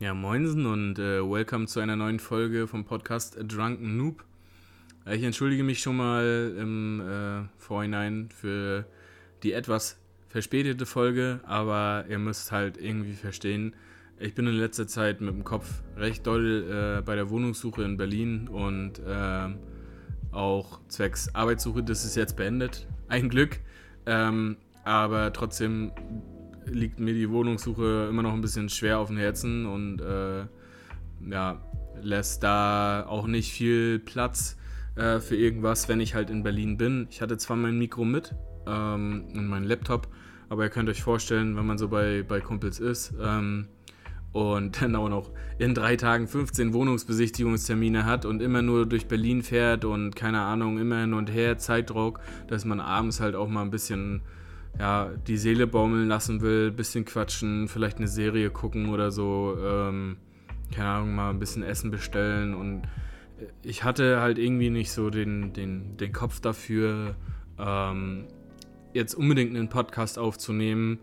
[0.00, 4.22] Ja, moinsen und äh, welcome zu einer neuen Folge vom Podcast A Drunken Noob.
[5.04, 8.86] Äh, ich entschuldige mich schon mal im äh, Vorhinein für
[9.42, 9.98] die etwas
[10.28, 13.74] verspätete Folge, aber ihr müsst halt irgendwie verstehen,
[14.20, 17.96] ich bin in letzter Zeit mit dem Kopf recht doll äh, bei der Wohnungssuche in
[17.96, 19.58] Berlin und ähm,
[20.30, 23.58] auch zwecks Arbeitssuche, das ist jetzt beendet, ein Glück.
[24.06, 25.90] Ähm, aber trotzdem
[26.70, 30.46] liegt mir die Wohnungssuche immer noch ein bisschen schwer auf dem Herzen und äh,
[31.30, 31.60] ja,
[32.02, 34.56] lässt da auch nicht viel Platz
[34.96, 37.06] äh, für irgendwas, wenn ich halt in Berlin bin.
[37.10, 38.34] Ich hatte zwar mein Mikro mit
[38.66, 40.08] ähm, und meinen Laptop,
[40.48, 43.68] aber ihr könnt euch vorstellen, wenn man so bei, bei Kumpels ist ähm,
[44.32, 49.42] und dann auch noch in drei Tagen 15 Wohnungsbesichtigungstermine hat und immer nur durch Berlin
[49.42, 53.62] fährt und keine Ahnung, immer hin und her, Zeitdruck, dass man abends halt auch mal
[53.62, 54.22] ein bisschen
[54.78, 60.16] ja, die Seele baumeln lassen will, bisschen quatschen, vielleicht eine Serie gucken oder so, ähm,
[60.74, 62.54] keine Ahnung, mal ein bisschen Essen bestellen.
[62.54, 62.82] Und
[63.62, 67.16] ich hatte halt irgendwie nicht so den, den, den Kopf dafür,
[67.58, 68.26] ähm,
[68.94, 71.00] jetzt unbedingt einen Podcast aufzunehmen,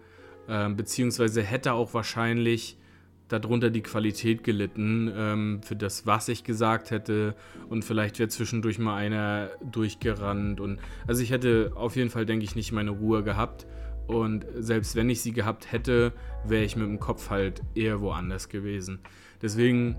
[0.47, 2.77] äh, beziehungsweise hätte auch wahrscheinlich
[3.27, 7.35] darunter die Qualität gelitten ähm, für das, was ich gesagt hätte.
[7.69, 10.59] Und vielleicht wäre zwischendurch mal einer durchgerannt.
[10.59, 13.65] Und also ich hätte auf jeden Fall, denke ich, nicht meine Ruhe gehabt.
[14.07, 18.49] Und selbst wenn ich sie gehabt hätte, wäre ich mit dem Kopf halt eher woanders
[18.49, 18.99] gewesen.
[19.41, 19.97] Deswegen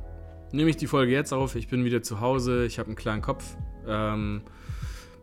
[0.53, 1.57] nehme ich die Folge jetzt auf.
[1.57, 2.65] Ich bin wieder zu Hause.
[2.65, 3.57] Ich habe einen klaren Kopf.
[3.87, 4.43] Ähm,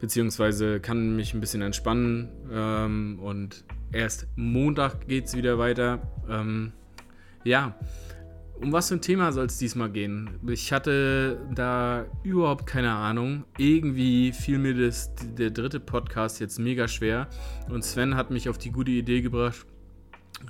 [0.02, 2.30] beziehungsweise kann mich ein bisschen entspannen.
[2.52, 6.02] Ähm, und erst Montag geht es wieder weiter.
[6.30, 6.74] Ähm,
[7.44, 7.76] ja,
[8.64, 10.40] um was für ein Thema soll es diesmal gehen?
[10.48, 13.44] Ich hatte da überhaupt keine Ahnung.
[13.58, 17.28] Irgendwie fiel mir das, der dritte Podcast jetzt mega schwer.
[17.70, 19.66] Und Sven hat mich auf die gute Idee gebracht.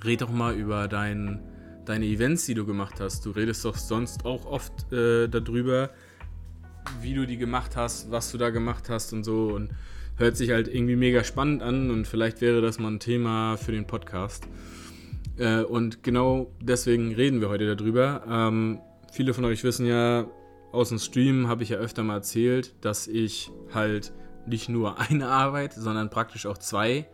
[0.03, 1.41] Red doch mal über dein,
[1.85, 3.25] deine Events, die du gemacht hast.
[3.25, 5.89] Du redest doch sonst auch oft äh, darüber,
[7.01, 9.47] wie du die gemacht hast, was du da gemacht hast und so.
[9.47, 9.71] Und
[10.17, 11.89] hört sich halt irgendwie mega spannend an.
[11.89, 14.47] Und vielleicht wäre das mal ein Thema für den Podcast.
[15.37, 18.23] Äh, und genau deswegen reden wir heute darüber.
[18.29, 18.79] Ähm,
[19.11, 20.27] viele von euch wissen ja,
[20.71, 24.13] aus dem Stream habe ich ja öfter mal erzählt, dass ich halt
[24.45, 27.07] nicht nur eine Arbeit, sondern praktisch auch zwei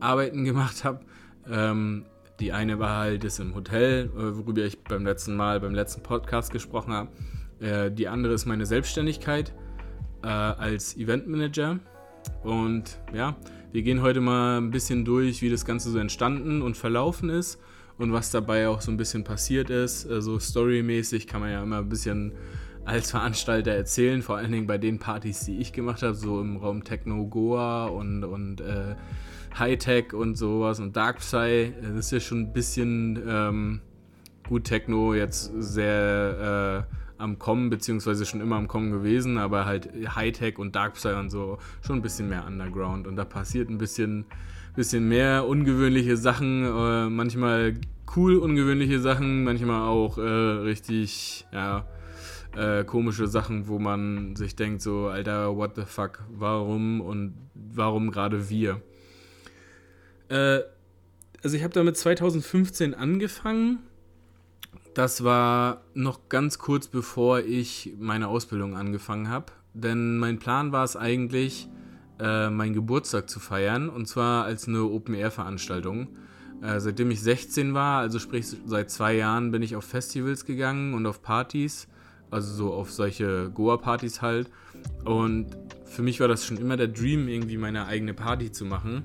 [0.00, 1.00] Arbeiten gemacht habe.
[1.50, 2.04] Ähm,
[2.40, 6.02] die eine war halt das im Hotel, äh, worüber ich beim letzten Mal, beim letzten
[6.02, 7.10] Podcast gesprochen habe.
[7.60, 9.52] Äh, die andere ist meine Selbstständigkeit
[10.22, 11.80] äh, als Eventmanager.
[12.42, 13.36] Und ja,
[13.72, 17.58] wir gehen heute mal ein bisschen durch, wie das Ganze so entstanden und verlaufen ist
[17.98, 20.02] und was dabei auch so ein bisschen passiert ist.
[20.02, 22.32] So also storymäßig kann man ja immer ein bisschen
[22.84, 26.56] als Veranstalter erzählen, vor allen Dingen bei den Partys, die ich gemacht habe, so im
[26.56, 28.94] Raum Techno Goa und, und äh,
[29.58, 31.74] Hightech und sowas und Dark Psy.
[31.82, 33.80] Das ist ja schon ein bisschen ähm,
[34.48, 39.90] gut Techno, jetzt sehr äh, am Kommen, beziehungsweise schon immer am Kommen gewesen, aber halt
[40.14, 43.06] Hightech und Darkseid und so schon ein bisschen mehr Underground.
[43.06, 44.26] Und da passiert ein bisschen,
[44.76, 47.74] bisschen mehr ungewöhnliche Sachen, äh, manchmal
[48.16, 51.86] cool ungewöhnliche Sachen, manchmal auch äh, richtig, ja,
[52.56, 58.10] äh, komische Sachen, wo man sich denkt, so, Alter, what the fuck, warum und warum
[58.10, 58.80] gerade wir?
[60.28, 60.60] Äh,
[61.42, 63.78] also ich habe damit 2015 angefangen
[64.98, 69.46] das war noch ganz kurz bevor ich meine Ausbildung angefangen habe.
[69.72, 71.68] Denn mein Plan war es eigentlich,
[72.18, 73.88] äh, meinen Geburtstag zu feiern.
[73.90, 76.08] Und zwar als eine Open-Air-Veranstaltung.
[76.62, 80.94] Äh, seitdem ich 16 war, also sprich seit zwei Jahren, bin ich auf Festivals gegangen
[80.94, 81.86] und auf Partys.
[82.32, 84.50] Also so auf solche Goa-Partys halt.
[85.04, 89.04] Und für mich war das schon immer der Dream, irgendwie meine eigene Party zu machen.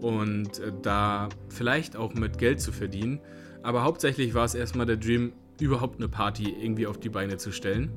[0.00, 3.20] Und äh, da vielleicht auch mit Geld zu verdienen.
[3.64, 7.50] Aber hauptsächlich war es erstmal der Dream, überhaupt eine Party irgendwie auf die Beine zu
[7.50, 7.90] stellen.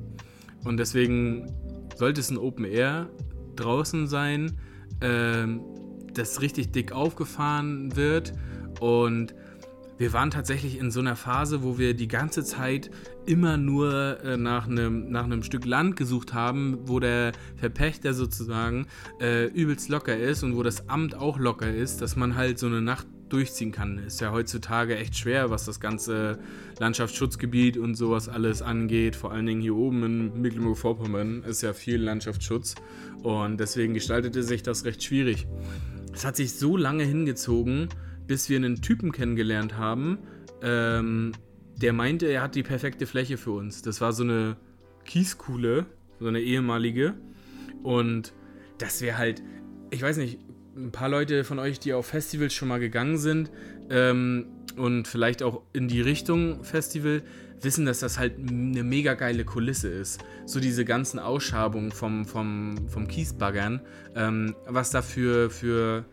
[0.63, 1.53] Und deswegen
[1.97, 3.09] sollte es ein Open Air
[3.57, 4.57] draußen sein,
[5.01, 5.59] ähm,
[6.13, 8.31] das richtig dick aufgefahren wird.
[8.79, 9.35] Und
[9.97, 12.89] wir waren tatsächlich in so einer Phase, wo wir die ganze Zeit
[13.25, 18.87] immer nur äh, nach einem nach Stück Land gesucht haben, wo der Verpächter sozusagen
[19.19, 22.67] äh, übelst locker ist und wo das Amt auch locker ist, dass man halt so
[22.67, 23.99] eine Nacht durchziehen kann.
[23.99, 26.39] Ist ja heutzutage echt schwer, was das ganze
[26.79, 29.15] Landschaftsschutzgebiet und sowas alles angeht.
[29.15, 32.75] Vor allen Dingen hier oben in Mecklenburg-Vorpommern ist ja viel Landschaftsschutz
[33.23, 35.47] und deswegen gestaltete sich das recht schwierig.
[36.13, 37.89] Es hat sich so lange hingezogen,
[38.25, 40.19] bis wir einen Typen kennengelernt haben,
[40.61, 41.31] ähm,
[41.75, 43.81] der meinte, er hat die perfekte Fläche für uns.
[43.81, 44.57] Das war so eine
[45.05, 45.85] Kieskuhle,
[46.19, 47.13] so eine ehemalige.
[47.83, 48.33] Und
[48.79, 49.43] das wäre halt,
[49.91, 50.39] ich weiß nicht,
[50.77, 53.51] ein paar Leute von euch, die auf Festivals schon mal gegangen sind
[53.89, 54.45] ähm,
[54.77, 57.23] und vielleicht auch in die Richtung Festival,
[57.61, 60.23] wissen, dass das halt eine mega geile Kulisse ist.
[60.45, 63.81] So diese ganzen Ausschabungen vom, vom, vom Kiesbaggern,
[64.15, 66.05] ähm, was da für, für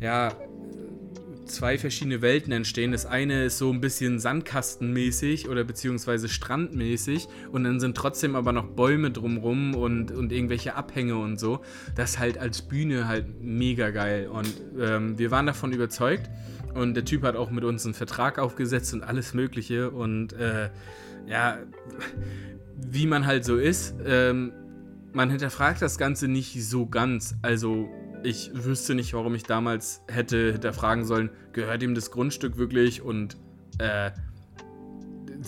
[0.00, 0.32] ja,
[1.52, 2.92] zwei verschiedene Welten entstehen.
[2.92, 8.52] Das eine ist so ein bisschen sandkastenmäßig oder beziehungsweise strandmäßig und dann sind trotzdem aber
[8.52, 11.60] noch Bäume drumrum und, und irgendwelche Abhänge und so.
[11.94, 16.30] Das ist halt als Bühne halt mega geil und ähm, wir waren davon überzeugt
[16.74, 20.70] und der Typ hat auch mit uns einen Vertrag aufgesetzt und alles Mögliche und äh,
[21.26, 21.58] ja,
[22.76, 24.52] wie man halt so ist, ähm,
[25.12, 27.36] man hinterfragt das Ganze nicht so ganz.
[27.42, 27.88] Also
[28.24, 33.36] ich wüsste nicht, warum ich damals hätte hinterfragen sollen, gehört ihm das Grundstück wirklich und
[33.78, 34.10] äh,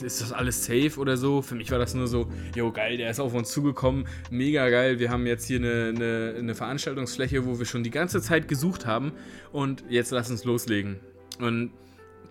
[0.02, 1.42] ist das alles safe oder so?
[1.42, 4.98] Für mich war das nur so, jo geil, der ist auf uns zugekommen, mega geil,
[4.98, 8.86] wir haben jetzt hier eine, eine, eine Veranstaltungsfläche, wo wir schon die ganze Zeit gesucht
[8.86, 9.12] haben
[9.52, 10.98] und jetzt lass uns loslegen.
[11.38, 11.72] Und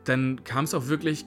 [0.05, 1.25] dann kam es auch wirklich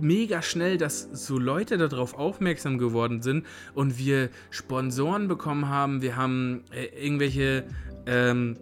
[0.00, 6.02] mega schnell, dass so Leute darauf aufmerksam geworden sind und wir Sponsoren bekommen haben.
[6.02, 7.64] Wir haben äh, irgendwelche
[8.06, 8.56] ähm,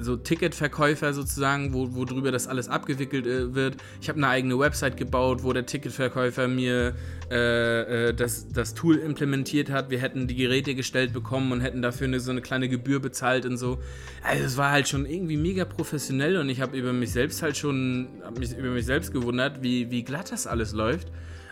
[0.00, 3.76] so Ticketverkäufer sozusagen, wo, worüber das alles abgewickelt äh, wird.
[4.00, 6.94] Ich habe eine eigene Website gebaut, wo der Ticketverkäufer mir
[7.30, 9.90] äh, äh, das, das Tool implementiert hat.
[9.90, 13.46] Wir hätten die Geräte gestellt bekommen und hätten dafür eine, so eine kleine Gebühr bezahlt
[13.46, 13.78] und so.
[14.22, 17.56] Also es war halt schon irgendwie mega professionell und ich habe über mich selbst halt
[17.56, 18.08] schon,
[18.38, 21.08] mich über mich selbst gewundert, wie, wie glatt das alles läuft.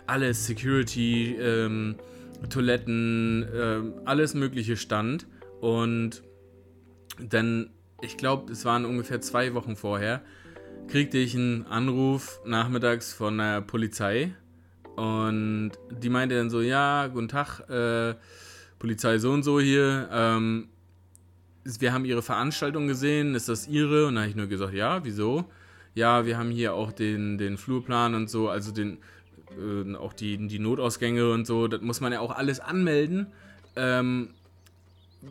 [0.07, 1.97] Alles, Security, ähm,
[2.51, 5.27] Toiletten, ähm, alles mögliche stand.
[5.61, 6.23] Und
[7.19, 10.23] dann ich glaube, es waren ungefähr zwei Wochen vorher,
[10.89, 14.35] kriegte ich einen Anruf nachmittags von der Polizei
[14.97, 18.15] und die meinte dann so, ja, guten Tag, äh,
[18.79, 20.69] Polizei so und so hier, ähm,
[21.79, 24.07] wir haben ihre Veranstaltung gesehen, ist das ihre?
[24.07, 25.47] Und dann habe ich nur gesagt, ja, wieso?
[25.95, 28.99] Ja, wir haben hier auch den, den Flurplan und so, also den,
[29.59, 33.29] äh, auch die, die Notausgänge und so, das muss man ja auch alles anmelden.
[33.75, 34.31] Ähm,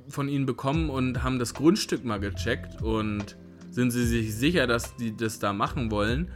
[0.09, 3.38] von ihnen bekommen und haben das Grundstück mal gecheckt und
[3.71, 6.31] sind sie sich sicher, dass die das da machen wollen?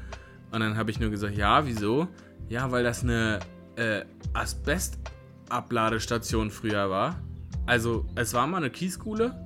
[0.51, 2.07] Und dann habe ich nur gesagt, ja, wieso?
[2.47, 3.39] Ja, weil das eine
[3.75, 4.03] äh,
[4.33, 7.21] Asbestabladestation früher war.
[7.65, 9.39] Also es war mal eine Kieskuhle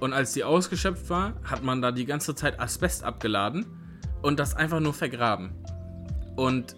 [0.00, 3.66] und als die ausgeschöpft war, hat man da die ganze Zeit Asbest abgeladen
[4.20, 5.52] und das einfach nur vergraben.
[6.34, 6.74] Und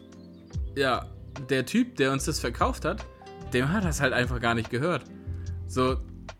[0.76, 1.06] ja,
[1.48, 3.06] der Typ, der uns das verkauft hat,
[3.52, 5.04] dem hat das halt einfach gar nicht gehört.
[5.66, 5.96] So,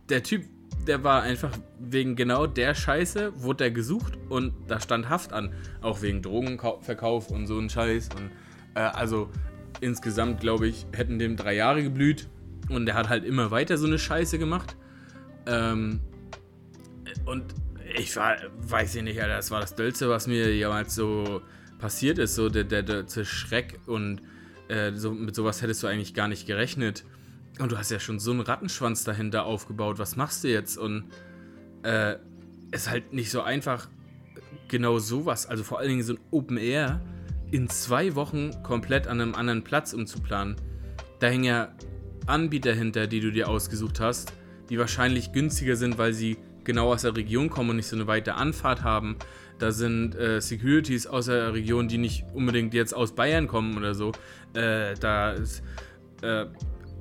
[0.08, 0.44] der Typ,
[0.86, 5.52] der war einfach wegen genau der Scheiße, wurde der gesucht und da stand Haft an.
[5.80, 8.10] Auch wegen Drogenverkauf und so ein Scheiß.
[8.16, 8.30] Und
[8.74, 9.30] äh, also
[9.80, 12.28] insgesamt, glaube ich, hätten dem drei Jahre geblüht.
[12.68, 14.76] Und der hat halt immer weiter so eine Scheiße gemacht.
[15.46, 16.00] Ähm,
[17.26, 17.54] und
[17.96, 21.42] ich war, weiß ich nicht, Alter, das war das Dölste, was mir jemals so
[21.78, 22.34] passiert ist.
[22.34, 24.22] So der, der, der Schreck und
[24.68, 27.04] äh, so, mit sowas hättest du eigentlich gar nicht gerechnet.
[27.58, 29.98] Und du hast ja schon so einen Rattenschwanz dahinter aufgebaut.
[29.98, 30.76] Was machst du jetzt?
[30.76, 31.04] Und
[31.82, 32.16] äh,
[32.72, 33.88] ist halt nicht so einfach,
[34.68, 37.00] genau sowas, also vor allen Dingen so ein Open Air,
[37.50, 40.56] in zwei Wochen komplett an einem anderen Platz umzuplanen.
[41.20, 41.68] Da hängen ja
[42.26, 44.32] Anbieter hinter, die du dir ausgesucht hast,
[44.70, 48.06] die wahrscheinlich günstiger sind, weil sie genau aus der Region kommen und nicht so eine
[48.06, 49.16] weite Anfahrt haben.
[49.58, 53.94] Da sind äh, Securities aus der Region, die nicht unbedingt jetzt aus Bayern kommen oder
[53.94, 54.10] so.
[54.54, 55.62] Äh, da ist.
[56.22, 56.46] Äh,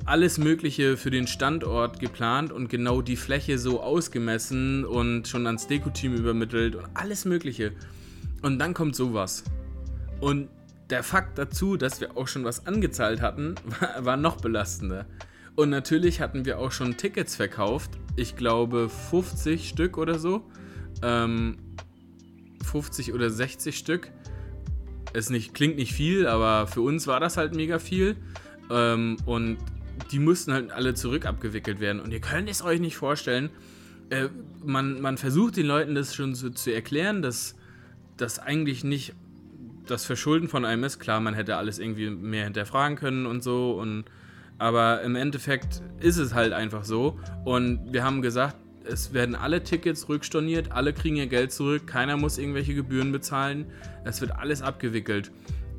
[0.05, 5.67] alles Mögliche für den Standort geplant und genau die Fläche so ausgemessen und schon ans
[5.67, 7.71] Deko-Team übermittelt und alles Mögliche.
[8.41, 9.43] Und dann kommt sowas.
[10.19, 10.49] Und
[10.89, 15.05] der Fakt dazu, dass wir auch schon was angezahlt hatten, war, war noch belastender.
[15.55, 17.91] Und natürlich hatten wir auch schon Tickets verkauft.
[18.15, 20.43] Ich glaube 50 Stück oder so.
[21.01, 21.57] Ähm,
[22.65, 24.11] 50 oder 60 Stück.
[25.13, 28.15] Es nicht, klingt nicht viel, aber für uns war das halt mega viel.
[28.71, 29.57] Ähm, und
[30.11, 32.01] die mussten halt alle zurück abgewickelt werden.
[32.01, 33.49] Und ihr könnt es euch nicht vorstellen.
[34.09, 34.29] Äh,
[34.63, 37.55] man, man versucht den Leuten das schon so zu erklären, dass
[38.17, 39.13] das eigentlich nicht
[39.87, 40.99] das Verschulden von einem ist.
[40.99, 43.73] Klar, man hätte alles irgendwie mehr hinterfragen können und so.
[43.73, 44.05] Und,
[44.57, 47.19] aber im Endeffekt ist es halt einfach so.
[47.43, 52.17] Und wir haben gesagt, es werden alle Tickets rückstorniert, alle kriegen ihr Geld zurück, keiner
[52.17, 53.65] muss irgendwelche Gebühren bezahlen.
[54.03, 55.31] Es wird alles abgewickelt.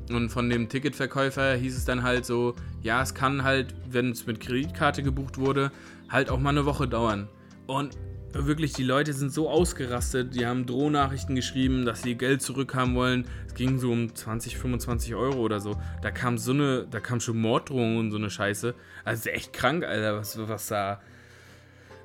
[0.09, 4.27] Und von dem Ticketverkäufer hieß es dann halt so, ja, es kann halt, wenn es
[4.27, 5.71] mit Kreditkarte gebucht wurde,
[6.09, 7.27] halt auch mal eine Woche dauern.
[7.65, 7.97] Und
[8.33, 13.25] wirklich, die Leute sind so ausgerastet, die haben Drohnachrichten geschrieben, dass sie Geld zurückhaben wollen.
[13.47, 15.77] Es ging so um 20, 25 Euro oder so.
[16.01, 18.75] Da kam so eine, da kam schon Morddrohungen und so eine Scheiße.
[19.03, 21.01] Also echt krank, Alter, was, was da.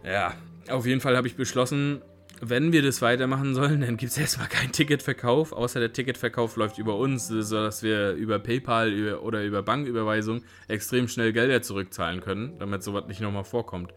[0.04, 0.34] Ja,
[0.70, 2.00] auf jeden Fall habe ich beschlossen,
[2.40, 6.78] wenn wir das weitermachen sollen, dann gibt es erstmal keinen Ticketverkauf, außer der Ticketverkauf läuft
[6.78, 12.82] über uns, sodass wir über PayPal oder über Banküberweisung extrem schnell Gelder zurückzahlen können, damit
[12.82, 13.92] sowas nicht nochmal vorkommt.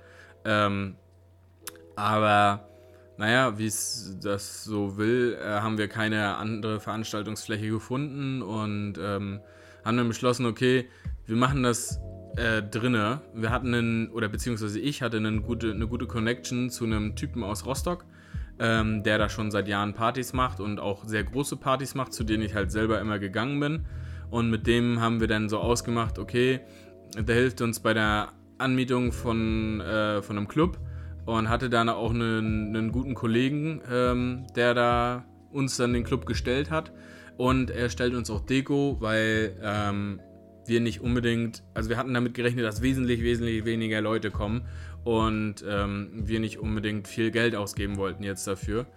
[0.46, 0.96] Ähm,
[1.96, 2.68] aber
[3.18, 9.40] naja, wie es das so will, äh, haben wir keine andere Veranstaltungsfläche gefunden und ähm,
[9.86, 10.90] haben dann beschlossen, okay,
[11.26, 12.00] wir machen das
[12.36, 13.22] äh, drinne.
[13.34, 17.44] Wir hatten einen, oder beziehungsweise ich hatte eine gute, eine gute Connection zu einem Typen
[17.44, 18.06] aus Rostock,
[18.64, 22.24] ähm, der da schon seit Jahren Partys macht und auch sehr große Partys macht, zu
[22.24, 23.86] denen ich halt selber immer gegangen bin.
[24.32, 26.62] Und mit dem haben wir dann so ausgemacht, okay,
[27.18, 30.80] der hilft uns bei der Anmietung von, äh, von einem Club
[31.26, 36.26] und hatte dann auch einen, einen guten Kollegen, ähm, der da uns dann den Club
[36.26, 36.94] gestellt hat.
[37.36, 40.22] Und er stellt uns auch Deko, weil ähm,
[40.66, 44.66] wir nicht unbedingt, also wir hatten damit gerechnet, dass wesentlich, wesentlich weniger Leute kommen
[45.04, 48.88] und ähm, wir nicht unbedingt viel Geld ausgeben wollten jetzt dafür.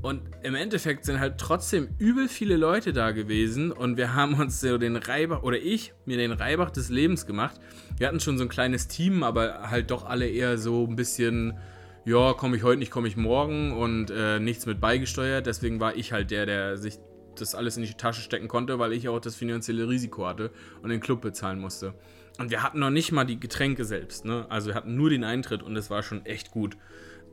[0.00, 4.60] Und im Endeffekt sind halt trotzdem übel viele Leute da gewesen und wir haben uns
[4.60, 7.60] so den Reibach, oder ich, mir den Reibach des Lebens gemacht.
[7.96, 11.58] Wir hatten schon so ein kleines Team, aber halt doch alle eher so ein bisschen,
[12.04, 15.46] ja, komme ich heute nicht, komme ich morgen und äh, nichts mit beigesteuert.
[15.46, 17.00] Deswegen war ich halt der, der sich
[17.34, 20.52] das alles in die Tasche stecken konnte, weil ich auch das finanzielle Risiko hatte
[20.82, 21.94] und den Club bezahlen musste.
[22.38, 24.46] Und wir hatten noch nicht mal die Getränke selbst, ne?
[24.48, 26.76] Also wir hatten nur den Eintritt und es war schon echt gut,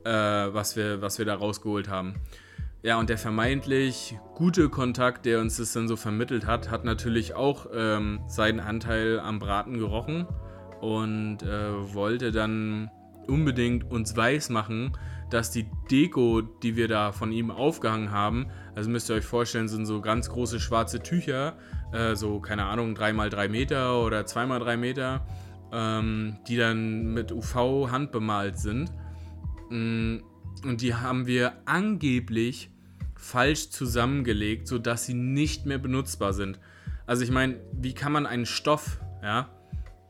[0.04, 2.14] äh, was, wir, was wir da rausgeholt haben.
[2.82, 7.34] Ja, und der vermeintlich gute Kontakt, der uns das dann so vermittelt hat, hat natürlich
[7.34, 10.26] auch ähm, seinen Anteil am Braten gerochen
[10.80, 12.90] und äh, wollte dann
[13.26, 14.96] unbedingt uns weismachen,
[15.30, 19.68] dass die Deko, die wir da von ihm aufgehangen haben, also müsst ihr euch vorstellen,
[19.68, 21.56] sind so ganz große schwarze Tücher,
[21.92, 25.26] äh, so keine Ahnung, 3x3 Meter oder 2x3 Meter,
[25.72, 28.92] ähm, die dann mit UV handbemalt sind.
[29.70, 30.18] Mm,
[30.62, 32.70] und die haben wir angeblich
[33.14, 36.60] falsch zusammengelegt, sodass sie nicht mehr benutzbar sind.
[37.06, 39.48] Also ich meine, wie kann man einen Stoff, ja,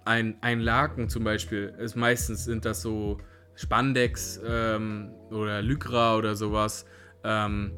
[0.04, 3.18] ein, ein Laken zum Beispiel, ist meistens sind das so
[3.54, 6.84] Spandex ähm, oder Lycra oder sowas.
[7.22, 7.72] Ähm,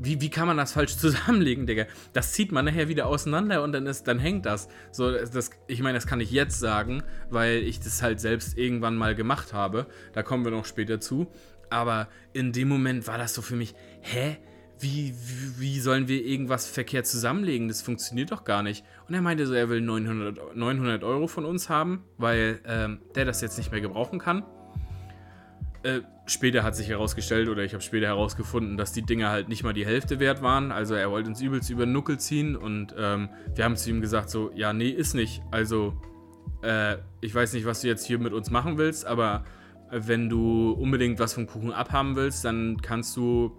[0.00, 1.86] wie, wie kann man das falsch zusammenlegen, Digga?
[2.12, 4.68] Das zieht man nachher wieder auseinander und dann, ist, dann hängt das.
[4.92, 8.96] So, das, ich meine, das kann ich jetzt sagen, weil ich das halt selbst irgendwann
[8.96, 9.86] mal gemacht habe.
[10.12, 11.30] Da kommen wir noch später zu.
[11.70, 14.38] Aber in dem Moment war das so für mich, hä?
[14.78, 17.66] Wie, wie, wie sollen wir irgendwas verkehrt zusammenlegen?
[17.68, 18.84] Das funktioniert doch gar nicht.
[19.08, 23.24] Und er meinte so, er will 900, 900 Euro von uns haben, weil ähm, der
[23.24, 24.44] das jetzt nicht mehr gebrauchen kann.
[25.86, 29.62] Äh, später hat sich herausgestellt, oder ich habe später herausgefunden, dass die Dinger halt nicht
[29.62, 30.72] mal die Hälfte wert waren.
[30.72, 34.00] Also er wollte uns übelst über den Nuckel ziehen und ähm, wir haben zu ihm
[34.00, 35.42] gesagt so, ja, nee, ist nicht.
[35.52, 35.94] Also
[36.62, 39.44] äh, ich weiß nicht, was du jetzt hier mit uns machen willst, aber
[39.92, 43.52] wenn du unbedingt was vom Kuchen abhaben willst, dann kannst du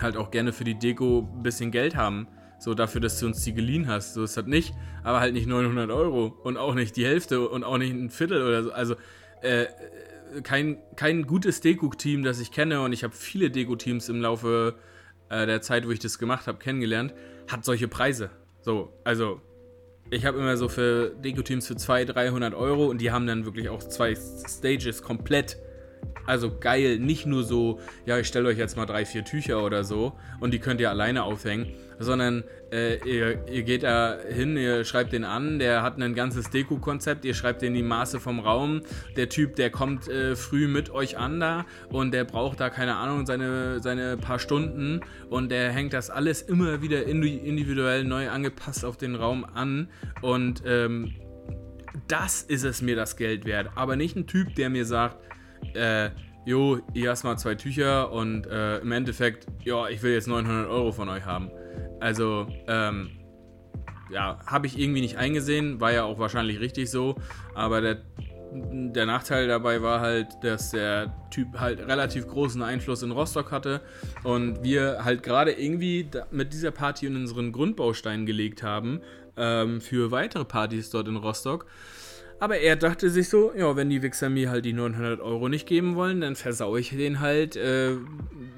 [0.00, 2.26] halt auch gerne für die Deko ein bisschen Geld haben.
[2.58, 4.14] So dafür, dass du uns die geliehen hast.
[4.14, 7.62] So ist das nicht, aber halt nicht 900 Euro und auch nicht die Hälfte und
[7.62, 8.72] auch nicht ein Viertel oder so.
[8.72, 8.96] Also
[9.42, 9.66] äh,
[10.42, 14.74] kein, kein gutes Deko-Team, das ich kenne, und ich habe viele Deko-Teams im Laufe
[15.28, 17.14] äh, der Zeit, wo ich das gemacht habe, kennengelernt,
[17.48, 18.30] hat solche Preise.
[18.60, 19.40] So, also
[20.10, 23.68] ich habe immer so für Deko-Teams für 200, 300 Euro und die haben dann wirklich
[23.68, 25.58] auch zwei Stages komplett
[26.26, 29.84] also geil, nicht nur so, ja, ich stelle euch jetzt mal drei, vier Tücher oder
[29.84, 34.84] so und die könnt ihr alleine aufhängen, sondern äh, ihr, ihr, geht da hin, ihr
[34.84, 38.80] schreibt den an, der hat ein ganzes Deko-Konzept, ihr schreibt den die Maße vom Raum,
[39.16, 42.96] der Typ, der kommt äh, früh mit euch an da und der braucht da, keine
[42.96, 48.84] Ahnung, seine, seine paar Stunden und der hängt das alles immer wieder individuell neu angepasst
[48.84, 49.88] auf den Raum an
[50.22, 51.12] und ähm,
[52.08, 55.18] das ist es mir das Geld wert, aber nicht ein Typ, der mir sagt,
[55.74, 56.10] äh,
[56.46, 60.68] jo, hier hast mal zwei Tücher und äh, im Endeffekt, ja, ich will jetzt 900
[60.68, 61.50] Euro von euch haben.
[62.02, 63.10] Also, ähm,
[64.10, 67.14] ja, habe ich irgendwie nicht eingesehen, war ja auch wahrscheinlich richtig so,
[67.54, 68.02] aber der,
[68.52, 73.80] der Nachteil dabei war halt, dass der Typ halt relativ großen Einfluss in Rostock hatte
[74.24, 79.00] und wir halt gerade irgendwie mit dieser Party in unseren Grundbaustein gelegt haben
[79.36, 81.66] ähm, für weitere Partys dort in Rostock.
[82.42, 85.64] Aber er dachte sich so, ja, wenn die Wichser mir halt die 900 Euro nicht
[85.64, 87.92] geben wollen, dann versaue ich denen halt äh,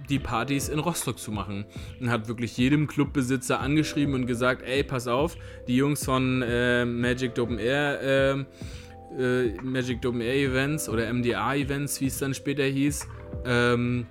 [0.08, 1.66] die Partys in Rostock zu machen.
[2.00, 5.36] Und hat wirklich jedem Clubbesitzer angeschrieben und gesagt, ey, pass auf,
[5.68, 8.46] die Jungs von äh, Magic Open Air,
[9.18, 13.06] äh, äh Magic Open Air Events oder MDA Events, wie es dann später hieß,
[13.44, 14.06] ähm,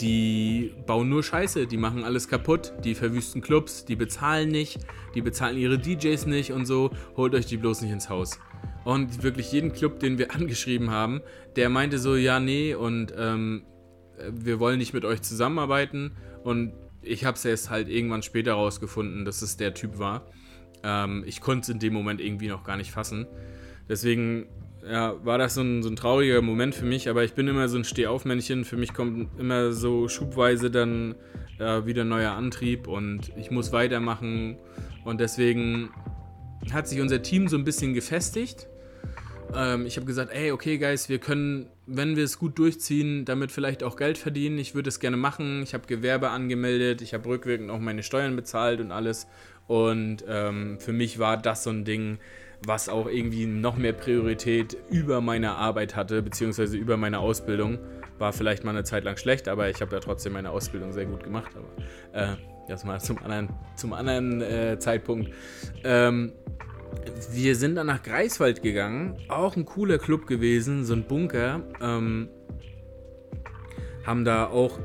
[0.00, 4.78] die bauen nur Scheiße, die machen alles kaputt, die verwüsten Clubs, die bezahlen nicht,
[5.14, 8.38] die bezahlen ihre DJs nicht und so, holt euch die bloß nicht ins Haus.
[8.84, 11.20] Und wirklich jeden Club, den wir angeschrieben haben,
[11.56, 13.64] der meinte so, ja, nee, und ähm,
[14.30, 16.12] wir wollen nicht mit euch zusammenarbeiten.
[16.44, 20.26] Und ich habe es erst halt irgendwann später rausgefunden, dass es der Typ war.
[20.82, 23.26] Ähm, ich konnte es in dem Moment irgendwie noch gar nicht fassen.
[23.88, 24.46] Deswegen
[24.90, 27.68] ja, war das so ein, so ein trauriger Moment für mich, aber ich bin immer
[27.68, 28.64] so ein Stehaufmännchen.
[28.64, 31.14] Für mich kommt immer so schubweise dann
[31.58, 34.58] äh, wieder neuer Antrieb und ich muss weitermachen.
[35.04, 35.90] Und deswegen
[36.72, 38.68] hat sich unser Team so ein bisschen gefestigt.
[39.54, 43.52] Ähm, ich habe gesagt, ey, okay, Guys, wir können, wenn wir es gut durchziehen, damit
[43.52, 44.58] vielleicht auch Geld verdienen.
[44.58, 45.62] Ich würde es gerne machen.
[45.62, 49.26] Ich habe Gewerbe angemeldet, ich habe rückwirkend auch meine Steuern bezahlt und alles.
[49.66, 52.18] Und ähm, für mich war das so ein Ding,
[52.64, 57.78] was auch irgendwie noch mehr Priorität über meine Arbeit hatte, beziehungsweise über meine Ausbildung.
[58.18, 61.04] War vielleicht mal eine Zeit lang schlecht, aber ich habe ja trotzdem meine Ausbildung sehr
[61.04, 61.52] gut gemacht.
[61.54, 62.36] Aber äh,
[62.68, 65.30] das mal zum anderen, zum anderen äh, Zeitpunkt.
[65.84, 66.32] Ähm,
[67.32, 71.62] wir sind dann nach Greifswald gegangen, auch ein cooler Club gewesen, so ein Bunker.
[71.80, 72.28] Ähm,
[74.04, 74.78] haben da auch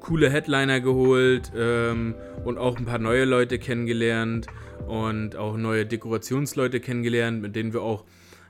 [0.00, 2.14] coole Headliner geholt ähm,
[2.44, 4.46] und auch ein paar neue Leute kennengelernt
[4.86, 8.04] und auch neue Dekorationsleute kennengelernt, mit denen wir auch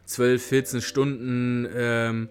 [0.06, 2.28] 12, 14 Stunden ähm,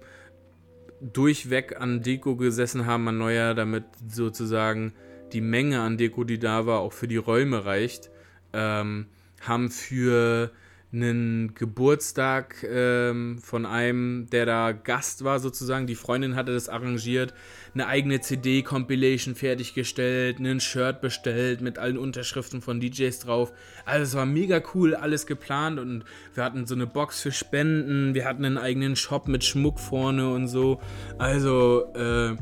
[1.02, 4.94] durchweg an Deko gesessen haben, an neuer, damit sozusagen
[5.34, 8.12] die Menge an Deko, die da war, auch für die Räume reicht.
[8.54, 9.08] Ähm,
[9.42, 10.52] haben für
[10.94, 15.88] einen Geburtstag ähm, von einem, der da Gast war sozusagen.
[15.88, 17.34] Die Freundin hatte das arrangiert,
[17.74, 23.54] eine eigene CD-Compilation fertiggestellt, ein Shirt bestellt mit allen Unterschriften von DJs drauf.
[23.86, 28.14] Also es war mega cool, alles geplant und wir hatten so eine Box für Spenden,
[28.14, 30.82] wir hatten einen eigenen Shop mit Schmuck vorne und so.
[31.18, 32.36] Also äh,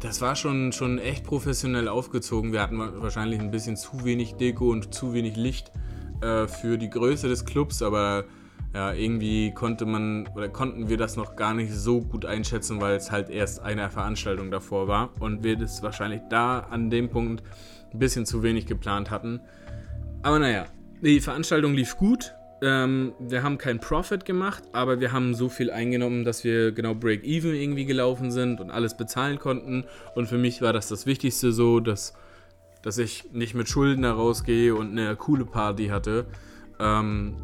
[0.00, 2.52] das war schon, schon echt professionell aufgezogen.
[2.52, 5.70] Wir hatten wahrscheinlich ein bisschen zu wenig Deko und zu wenig Licht
[6.22, 8.24] äh, für die Größe des Clubs, aber
[8.74, 12.96] ja, irgendwie konnte man oder konnten wir das noch gar nicht so gut einschätzen, weil
[12.96, 17.42] es halt erst eine Veranstaltung davor war und wir das wahrscheinlich da an dem Punkt
[17.92, 19.40] ein bisschen zu wenig geplant hatten.
[20.22, 20.66] Aber naja,
[21.02, 22.34] die Veranstaltung lief gut.
[22.62, 26.94] Ähm, wir haben keinen Profit gemacht, aber wir haben so viel eingenommen, dass wir genau
[26.94, 29.84] Break-Even irgendwie gelaufen sind und alles bezahlen konnten.
[30.14, 32.12] Und für mich war das das Wichtigste so, dass
[32.82, 36.26] dass ich nicht mit Schulden herausgehe und eine coole Party hatte.
[36.78, 37.36] Ähm,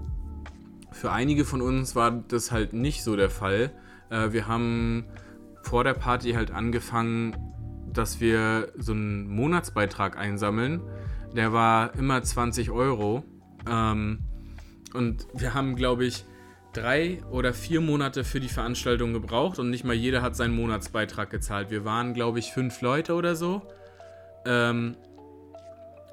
[0.92, 3.70] für einige von uns war das halt nicht so der Fall.
[4.10, 5.04] Äh, wir haben
[5.62, 7.36] vor der Party halt angefangen,
[7.92, 10.82] dass wir so einen Monatsbeitrag einsammeln.
[11.34, 13.24] Der war immer 20 Euro.
[13.68, 14.20] Ähm,
[14.94, 16.24] und wir haben, glaube ich,
[16.72, 21.30] drei oder vier Monate für die Veranstaltung gebraucht und nicht mal jeder hat seinen Monatsbeitrag
[21.30, 21.70] gezahlt.
[21.70, 23.62] Wir waren, glaube ich, fünf Leute oder so.
[24.44, 24.96] Ähm,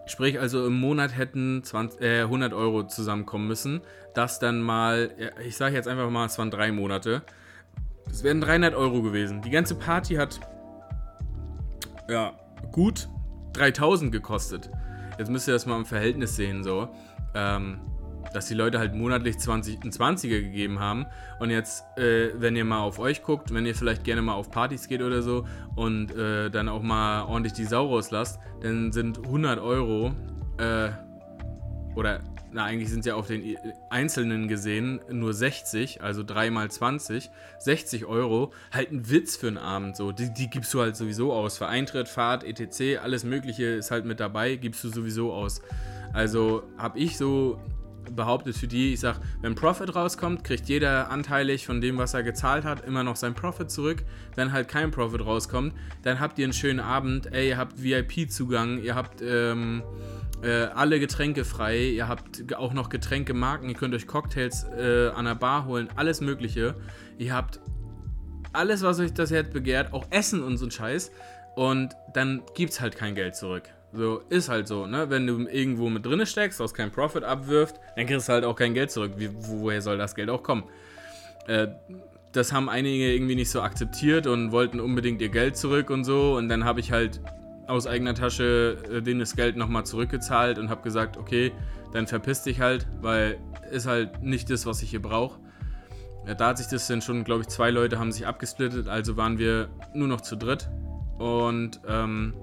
[0.05, 3.81] Sprich, also im Monat hätten 20, äh, 100 Euro zusammenkommen müssen.
[4.13, 5.11] Das dann mal,
[5.45, 7.23] ich sage jetzt einfach mal, es waren drei Monate.
[8.05, 9.41] Das wären 300 Euro gewesen.
[9.41, 10.39] Die ganze Party hat,
[12.09, 12.33] ja,
[12.71, 13.07] gut
[13.53, 14.69] 3000 gekostet.
[15.17, 16.89] Jetzt müsst ihr das mal im Verhältnis sehen, so.
[17.33, 17.79] Ähm,
[18.31, 21.05] dass die Leute halt monatlich 20, einen 20er gegeben haben.
[21.39, 24.49] Und jetzt, äh, wenn ihr mal auf euch guckt, wenn ihr vielleicht gerne mal auf
[24.49, 29.19] Partys geht oder so und äh, dann auch mal ordentlich die Sau rauslasst, dann sind
[29.19, 30.13] 100 Euro
[30.57, 30.89] äh,
[31.95, 32.21] oder
[32.53, 33.57] na, eigentlich sind ja auf den
[33.89, 39.57] Einzelnen gesehen nur 60, also 3 mal 20, 60 Euro, halt ein Witz für einen
[39.57, 40.11] Abend so.
[40.11, 41.57] Die, die gibst du halt sowieso aus.
[41.57, 45.61] Für Eintritt, Fahrt, etc., alles Mögliche ist halt mit dabei, gibst du sowieso aus.
[46.13, 47.59] Also habe ich so
[48.11, 52.23] behauptet für die, ich sag, wenn Profit rauskommt, kriegt jeder anteilig von dem, was er
[52.23, 54.03] gezahlt hat, immer noch sein Profit zurück.
[54.35, 58.81] Wenn halt kein Profit rauskommt, dann habt ihr einen schönen Abend, ey, ihr habt VIP-Zugang,
[58.81, 59.83] ihr habt ähm,
[60.43, 65.25] äh, alle Getränke frei, ihr habt auch noch Getränkemarken, ihr könnt euch Cocktails äh, an
[65.25, 66.75] der Bar holen, alles Mögliche.
[67.17, 67.59] Ihr habt
[68.51, 71.11] alles, was euch das Herz begehrt, auch Essen und so ein Scheiß.
[71.55, 73.69] Und dann gibt's halt kein Geld zurück.
[73.95, 75.09] So, ist halt so, ne?
[75.09, 78.55] Wenn du irgendwo mit drinne steckst, was kein Profit abwirft, dann kriegst du halt auch
[78.55, 79.13] kein Geld zurück.
[79.17, 80.63] Wie, woher soll das Geld auch kommen?
[81.47, 81.67] Äh,
[82.31, 86.35] das haben einige irgendwie nicht so akzeptiert und wollten unbedingt ihr Geld zurück und so.
[86.35, 87.21] Und dann habe ich halt
[87.67, 91.51] aus eigener Tasche äh, denen das Geld nochmal zurückgezahlt und habe gesagt, okay,
[91.91, 93.37] dann verpiss dich halt, weil
[93.71, 95.39] ist halt nicht das, was ich hier brauche.
[96.37, 99.37] Da hat sich das dann schon, glaube ich, zwei Leute haben sich abgesplittet, also waren
[99.37, 100.69] wir nur noch zu dritt.
[101.19, 102.33] Und ähm,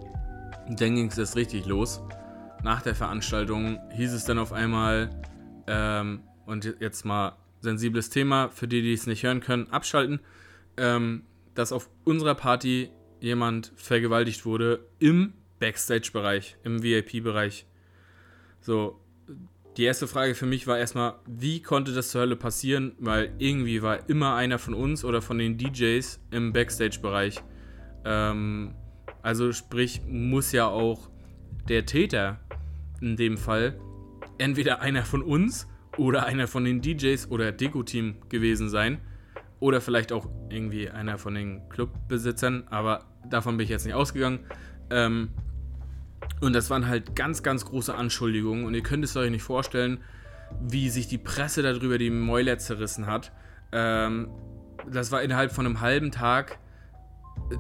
[0.76, 2.02] dann ging es erst richtig los.
[2.62, 5.10] Nach der Veranstaltung hieß es dann auf einmal,
[5.66, 10.20] ähm, und jetzt mal sensibles Thema, für die, die es nicht hören können, abschalten,
[10.76, 17.66] ähm, dass auf unserer Party jemand vergewaltigt wurde im Backstage-Bereich, im VIP-Bereich.
[18.60, 19.00] So,
[19.76, 22.92] die erste Frage für mich war erstmal, wie konnte das zur Hölle passieren?
[22.98, 27.42] Weil irgendwie war immer einer von uns oder von den DJs im Backstage-Bereich.
[28.04, 28.74] Ähm,
[29.22, 31.10] also sprich, muss ja auch
[31.68, 32.40] der Täter
[33.00, 33.78] in dem Fall
[34.38, 38.98] entweder einer von uns oder einer von den DJs oder Deko-Team gewesen sein.
[39.58, 44.40] Oder vielleicht auch irgendwie einer von den Clubbesitzern, aber davon bin ich jetzt nicht ausgegangen.
[44.88, 45.28] Ähm,
[46.40, 48.64] und das waren halt ganz, ganz große Anschuldigungen.
[48.64, 49.98] Und ihr könnt es euch nicht vorstellen,
[50.62, 53.32] wie sich die Presse darüber die Mäuler zerrissen hat.
[53.72, 54.30] Ähm,
[54.90, 56.58] das war innerhalb von einem halben Tag.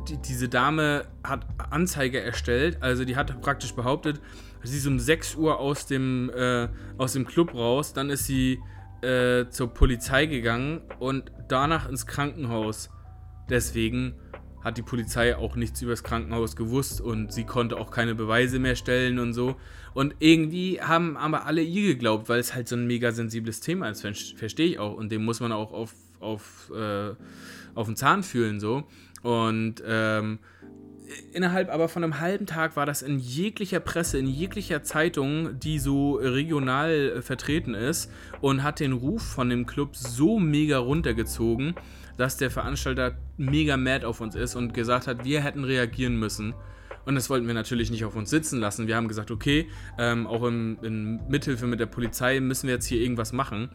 [0.08, 4.20] Die, diese Dame hat Anzeige erstellt, also die hat praktisch behauptet,
[4.62, 8.60] sie ist um 6 Uhr aus dem, äh, aus dem Club raus, dann ist sie
[9.02, 12.90] äh, zur Polizei gegangen und danach ins Krankenhaus.
[13.48, 14.14] Deswegen
[14.62, 18.58] hat die Polizei auch nichts über das Krankenhaus gewusst und sie konnte auch keine Beweise
[18.58, 19.56] mehr stellen und so.
[19.94, 23.88] Und irgendwie haben aber alle ihr geglaubt, weil es halt so ein mega sensibles Thema
[23.88, 24.94] ist, verstehe ich auch.
[24.94, 27.14] Und dem muss man auch auf, auf, äh,
[27.74, 28.84] auf den Zahn fühlen so.
[29.22, 30.38] Und ähm,
[31.32, 35.78] innerhalb aber von einem halben Tag war das in jeglicher Presse, in jeglicher Zeitung, die
[35.78, 41.74] so regional äh, vertreten ist und hat den Ruf von dem Club so mega runtergezogen,
[42.16, 46.54] dass der Veranstalter mega mad auf uns ist und gesagt hat, wir hätten reagieren müssen.
[47.06, 48.86] Und das wollten wir natürlich nicht auf uns sitzen lassen.
[48.86, 52.86] Wir haben gesagt, okay, ähm, auch in, in Mithilfe mit der Polizei müssen wir jetzt
[52.86, 53.70] hier irgendwas machen.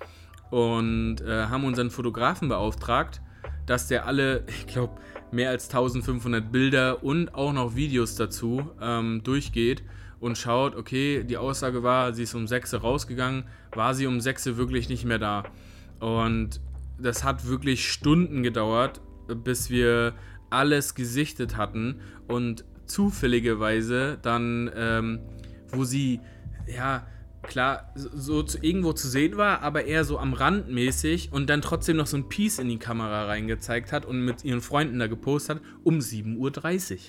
[0.51, 3.21] Und äh, haben unseren Fotografen beauftragt,
[3.65, 4.93] dass der alle, ich glaube,
[5.35, 9.83] mehr als 1500 Bilder und auch noch Videos dazu ähm, durchgeht
[10.19, 13.43] und schaut, okay, die Aussage war, sie ist um 6 rausgegangen,
[13.73, 15.43] war sie um 6 wirklich nicht mehr da.
[15.99, 16.61] Und
[16.97, 20.13] das hat wirklich Stunden gedauert, bis wir
[20.49, 25.19] alles gesichtet hatten und zufälligerweise dann, ähm,
[25.69, 26.21] wo sie,
[26.65, 27.05] ja,
[27.47, 31.61] klar, so zu, irgendwo zu sehen war, aber eher so am Rand mäßig und dann
[31.61, 35.07] trotzdem noch so ein Piece in die Kamera reingezeigt hat und mit ihren Freunden da
[35.07, 36.99] gepostet hat, um 7.30 Uhr.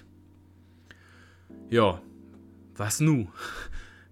[1.71, 2.01] Ja,
[2.77, 3.29] was nu?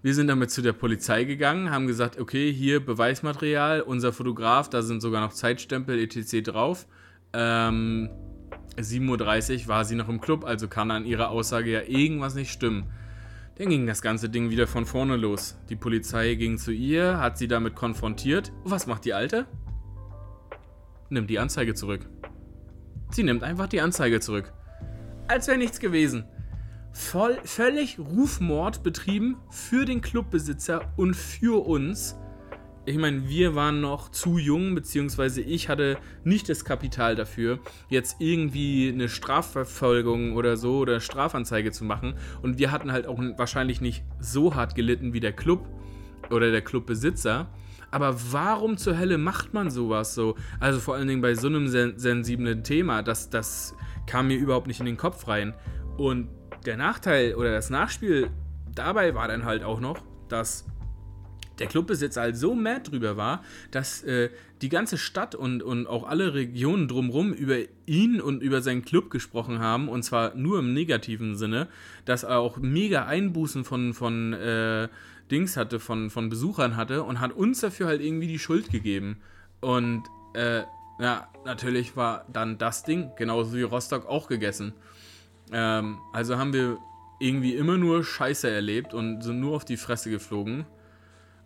[0.03, 4.83] Wir sind damit zu der Polizei gegangen, haben gesagt, okay, hier Beweismaterial, unser Fotograf, da
[4.83, 6.43] sind sogar noch Zeitstempel etc.
[6.43, 6.87] drauf.
[7.33, 8.11] Ähm,
[8.77, 12.51] 7.30 Uhr war sie noch im Club, also kann an ihrer Aussage ja irgendwas nicht
[12.51, 12.91] stimmen.
[13.57, 15.57] Dann ging das ganze Ding wieder von vorne los.
[15.69, 18.53] Die Polizei ging zu ihr, hat sie damit konfrontiert.
[18.64, 19.47] Was macht die Alte?
[21.09, 22.09] Nimmt die Anzeige zurück.
[23.11, 24.53] Sie nimmt einfach die Anzeige zurück.
[25.29, 26.25] Als wäre nichts gewesen
[26.95, 32.17] voll, völlig Rufmord betrieben für den Clubbesitzer und für uns.
[32.87, 38.16] Ich meine, wir waren noch zu jung, beziehungsweise ich hatte nicht das Kapital dafür, jetzt
[38.18, 42.14] irgendwie eine Strafverfolgung oder so oder Strafanzeige zu machen.
[42.42, 45.66] Und wir hatten halt auch wahrscheinlich nicht so hart gelitten wie der Club
[46.31, 47.49] oder der Clubbesitzer.
[47.90, 50.35] Aber warum zur Hölle macht man sowas so?
[50.61, 53.75] Also vor allen Dingen bei so einem sensiblen Thema, das, das
[54.07, 55.55] kam mir überhaupt nicht in den Kopf rein.
[55.97, 56.29] Und
[56.66, 58.29] der Nachteil oder das Nachspiel
[58.75, 60.66] dabei war dann halt auch noch, dass
[61.59, 64.31] der Clubbesitzer halt so mad drüber war, dass äh,
[64.62, 69.11] die ganze Stadt und, und auch alle Regionen drumherum über ihn und über seinen Club
[69.11, 71.69] gesprochen haben, und zwar nur im negativen Sinne,
[72.05, 74.88] dass er auch mega Einbußen von, von äh,
[75.31, 79.19] Dings hatte, von, von Besuchern hatte und hat uns dafür halt irgendwie die Schuld gegeben.
[79.61, 80.62] Und äh,
[80.99, 84.75] ja, natürlich war dann das Ding, genauso wie Rostock, auch gegessen.
[85.53, 86.79] Ähm, also haben wir
[87.19, 90.67] irgendwie immer nur Scheiße erlebt und sind nur auf die Fresse geflogen.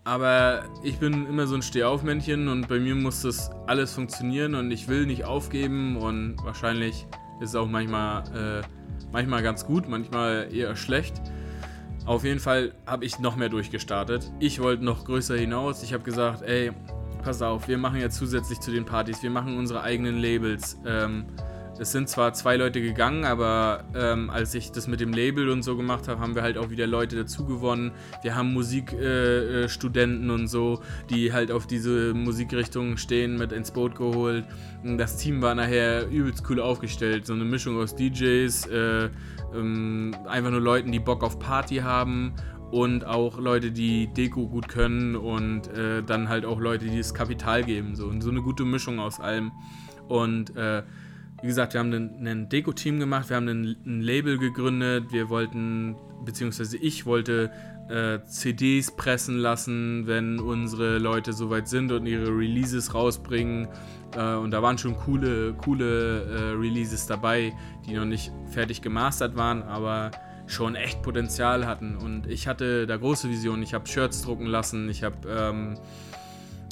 [0.09, 4.71] Aber ich bin immer so ein Stehaufmännchen und bei mir muss das alles funktionieren und
[4.71, 7.07] ich will nicht aufgeben und wahrscheinlich
[7.42, 8.66] ist es auch manchmal, äh,
[9.12, 11.21] manchmal ganz gut, manchmal eher schlecht.
[12.07, 14.33] Auf jeden Fall habe ich noch mehr durchgestartet.
[14.38, 15.83] Ich wollte noch größer hinaus.
[15.83, 16.73] Ich habe gesagt, ey,
[17.23, 20.79] pass auf, wir machen jetzt zusätzlich zu den Partys, wir machen unsere eigenen Labels.
[20.87, 21.27] Ähm,
[21.79, 25.62] es sind zwar zwei Leute gegangen, aber ähm, als ich das mit dem Label und
[25.62, 27.93] so gemacht habe, haben wir halt auch wieder Leute dazu gewonnen.
[28.23, 33.95] Wir haben Musikstudenten äh, und so, die halt auf diese Musikrichtung stehen, mit ins Boot
[33.95, 34.45] geholt.
[34.97, 37.27] Das Team war nachher übelst cool aufgestellt.
[37.27, 39.11] So eine Mischung aus DJs, äh,
[39.55, 42.35] ähm, einfach nur Leuten, die Bock auf Party haben
[42.71, 47.14] und auch Leute, die Deko gut können und äh, dann halt auch Leute, die das
[47.14, 47.95] Kapital geben.
[47.95, 49.53] So, und so eine gute Mischung aus allem.
[50.09, 50.83] Und äh,
[51.40, 55.96] wie gesagt, wir haben ein, Deko-Team gemacht, wir haben ein, ein, Label gegründet, wir wollten,
[56.24, 57.51] beziehungsweise ich wollte
[57.88, 63.68] äh, CDs pressen lassen, wenn unsere Leute soweit sind und ihre Releases rausbringen.
[64.16, 67.53] Äh, und da waren schon coole, coole äh, Releases dabei,
[67.87, 70.11] die noch nicht fertig gemastert waren, aber
[70.46, 71.96] schon echt Potenzial hatten.
[71.96, 73.62] Und ich hatte da große Visionen.
[73.62, 75.79] Ich habe Shirts drucken lassen, ich habe ähm,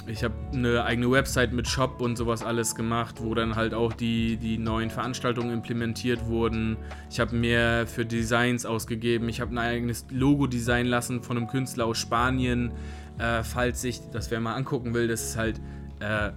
[0.08, 3.92] ich habe eine eigene Website mit Shop und sowas alles gemacht, wo dann halt auch
[3.92, 6.76] die, die neuen Veranstaltungen implementiert wurden.
[7.10, 9.28] Ich habe mehr für Designs ausgegeben.
[9.28, 12.72] Ich habe ein eigenes Logo designen lassen von einem Künstler aus Spanien.
[13.18, 15.60] Äh, falls ich das wer mal angucken will, das ist halt
[16.00, 16.30] äh,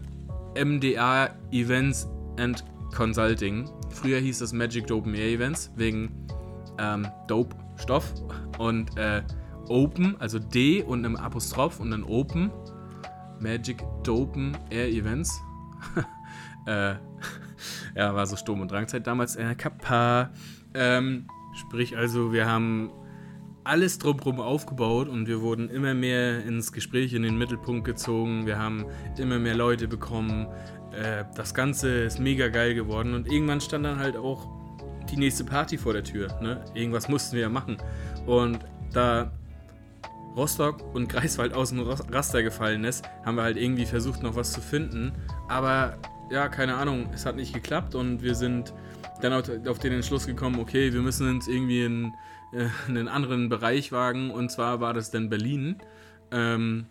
[0.63, 2.07] MDA Events
[2.39, 2.63] and
[2.95, 3.69] Consulting.
[3.89, 6.27] Früher hieß das Magic Dope Air Events wegen
[6.79, 8.13] ähm, Dope Stoff
[8.57, 9.21] und äh,
[9.67, 12.49] Open, also D und einem Apostroph und dann Open
[13.41, 15.41] Magic Dopen Air Events.
[16.65, 16.95] äh,
[17.95, 19.35] ja, war so Sturm- und Drangzeit damals.
[19.35, 20.31] Äh, Kappa.
[20.73, 22.91] Ähm, sprich, also, wir haben
[23.63, 28.45] alles drumherum aufgebaut und wir wurden immer mehr ins Gespräch in den Mittelpunkt gezogen.
[28.45, 28.85] Wir haben
[29.17, 30.47] immer mehr Leute bekommen.
[30.91, 34.47] Äh, das Ganze ist mega geil geworden und irgendwann stand dann halt auch
[35.11, 36.39] die nächste Party vor der Tür.
[36.41, 36.63] Ne?
[36.73, 37.77] Irgendwas mussten wir ja machen.
[38.25, 38.59] Und
[38.93, 39.31] da
[40.35, 44.51] Rostock und Greifswald aus dem Raster gefallen ist, haben wir halt irgendwie versucht, noch was
[44.51, 45.11] zu finden.
[45.47, 45.97] Aber
[46.29, 48.73] ja, keine Ahnung, es hat nicht geklappt und wir sind
[49.21, 52.13] dann auf den Entschluss gekommen, okay, wir müssen uns irgendwie in,
[52.53, 55.77] äh, in einen anderen Bereich wagen und zwar war das dann Berlin.
[56.31, 56.85] Ähm,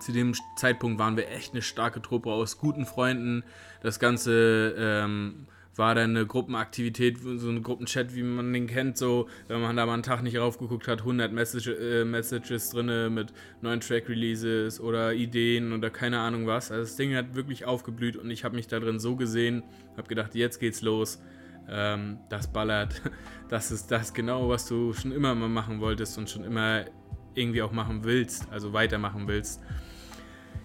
[0.00, 3.44] zu dem Zeitpunkt waren wir echt eine starke Truppe aus guten Freunden.
[3.80, 5.46] Das Ganze ähm,
[5.76, 9.86] war dann eine Gruppenaktivität, so ein Gruppenchat, wie man den kennt, so, wenn man da
[9.86, 15.14] mal einen Tag nicht raufgeguckt hat, 100 Message, äh, Messages drin mit neuen Track-Releases oder
[15.14, 16.70] Ideen oder keine Ahnung was.
[16.70, 19.62] Also das Ding hat wirklich aufgeblüht und ich habe mich da drin so gesehen,
[19.96, 21.20] habe gedacht, jetzt geht's los.
[21.68, 23.00] Ähm, das ballert.
[23.50, 26.86] Das ist das genau, was du schon immer mal machen wolltest und schon immer
[27.34, 29.60] irgendwie auch machen willst, also weitermachen willst.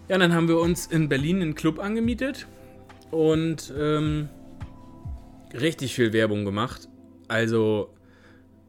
[0.08, 2.48] Ja, dann haben wir uns in Berlin einen Club angemietet
[3.12, 4.30] und ähm,
[5.54, 6.88] richtig viel Werbung gemacht.
[7.28, 7.94] Also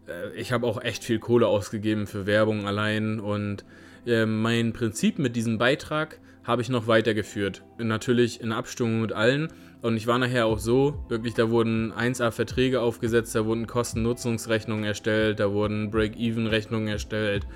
[0.06, 3.64] äh, ich habe auch echt viel Kohle ausgegeben für Werbung allein und
[4.06, 7.62] äh, mein Prinzip mit diesem Beitrag habe ich noch weitergeführt.
[7.78, 9.52] Natürlich in Abstimmung mit allen.
[9.82, 15.40] Und ich war nachher auch so, wirklich, da wurden 1A-Verträge aufgesetzt, da wurden Kosten-Nutzungsrechnungen erstellt,
[15.40, 17.46] da wurden Break-Even-Rechnungen erstellt,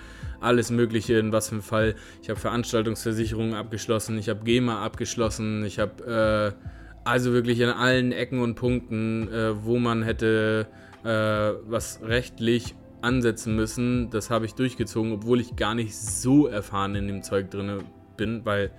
[0.40, 1.94] alles Mögliche, in was für einem Fall.
[2.22, 8.12] Ich habe Veranstaltungsversicherungen abgeschlossen, ich habe GEMA abgeschlossen, ich habe äh, also wirklich in allen
[8.12, 10.66] Ecken und Punkten, äh, wo man hätte
[11.04, 16.94] äh, was rechtlich ansetzen müssen, das habe ich durchgezogen, obwohl ich gar nicht so erfahren
[16.94, 17.82] in dem Zeug drin
[18.16, 18.70] bin, weil,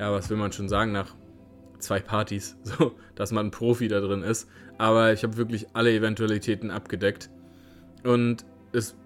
[0.00, 1.14] ja, was will man schon sagen, nach
[1.78, 4.48] zwei Partys, so, dass man ein Profi da drin ist.
[4.76, 7.30] Aber ich habe wirklich alle Eventualitäten abgedeckt.
[8.04, 8.96] Und es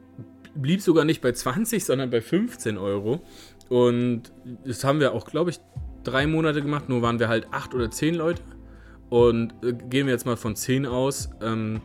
[0.55, 3.23] blieb sogar nicht bei 20, sondern bei 15 Euro.
[3.69, 4.33] Und
[4.65, 5.61] das haben wir auch, glaube ich,
[6.05, 8.43] drei Monate gemacht, nur waren wir halt acht oder zehn Leute.
[9.13, 11.29] Und äh, gehen wir jetzt mal von 10 aus.
[11.43, 11.83] Ähm,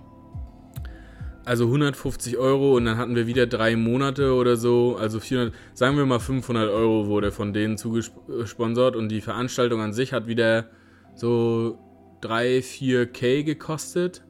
[1.44, 4.96] also 150 Euro und dann hatten wir wieder drei Monate oder so.
[4.98, 9.92] Also 400, sagen wir mal 500 Euro wurde von denen zugesponsert und die Veranstaltung an
[9.92, 10.70] sich hat wieder
[11.16, 11.78] so
[12.22, 14.24] 3, 4K gekostet.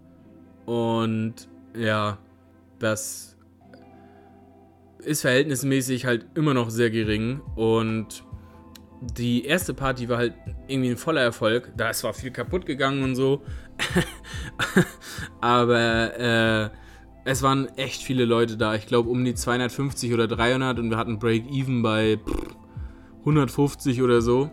[0.65, 1.35] Und
[1.77, 2.17] ja,
[2.79, 3.37] das
[5.03, 8.23] ist verhältnismäßig halt immer noch sehr gering und
[9.01, 10.33] die erste Party war halt
[10.67, 11.71] irgendwie ein voller Erfolg.
[11.77, 13.43] Da ist zwar viel kaputt gegangen und so,
[15.41, 16.69] aber äh,
[17.25, 18.75] es waren echt viele Leute da.
[18.75, 22.19] Ich glaube um die 250 oder 300 und wir hatten Break-Even bei
[23.19, 24.49] 150 oder so.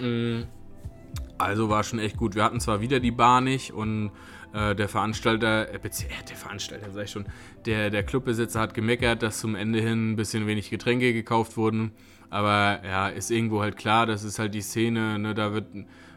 [0.00, 0.42] Mm,
[1.36, 2.34] also war schon echt gut.
[2.34, 4.12] Wir hatten zwar wieder die Bar nicht und
[4.54, 7.26] äh, der Veranstalter, äh, der Veranstalter sag ich schon,
[7.66, 11.92] der, der Clubbesitzer hat gemeckert, dass zum Ende hin ein bisschen wenig Getränke gekauft wurden.
[12.32, 15.66] Aber ja, ist irgendwo halt klar, das ist halt die Szene, ne, da wird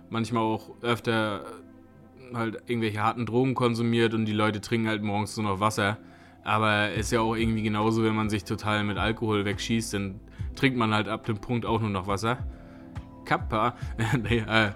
[0.09, 1.43] manchmal auch öfter
[2.33, 5.97] halt irgendwelche harten Drogen konsumiert und die Leute trinken halt morgens nur noch Wasser.
[6.45, 10.21] Aber ist ja auch irgendwie genauso, wenn man sich total mit Alkohol wegschießt, dann
[10.55, 12.37] trinkt man halt ab dem Punkt auch nur noch Wasser.
[13.25, 13.75] Kappa.
[14.23, 14.71] nee, äh,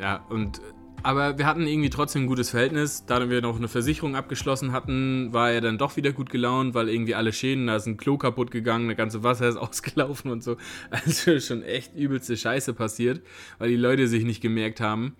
[0.00, 0.60] ja, und
[1.04, 3.04] aber wir hatten irgendwie trotzdem ein gutes Verhältnis.
[3.04, 6.88] Da wir noch eine Versicherung abgeschlossen hatten, war er dann doch wieder gut gelaunt, weil
[6.88, 10.42] irgendwie alle Schäden, da ist ein Klo kaputt gegangen, der ganze Wasser ist ausgelaufen und
[10.42, 10.56] so.
[10.90, 13.20] Also schon echt übelste Scheiße passiert,
[13.58, 15.14] weil die Leute sich nicht gemerkt haben.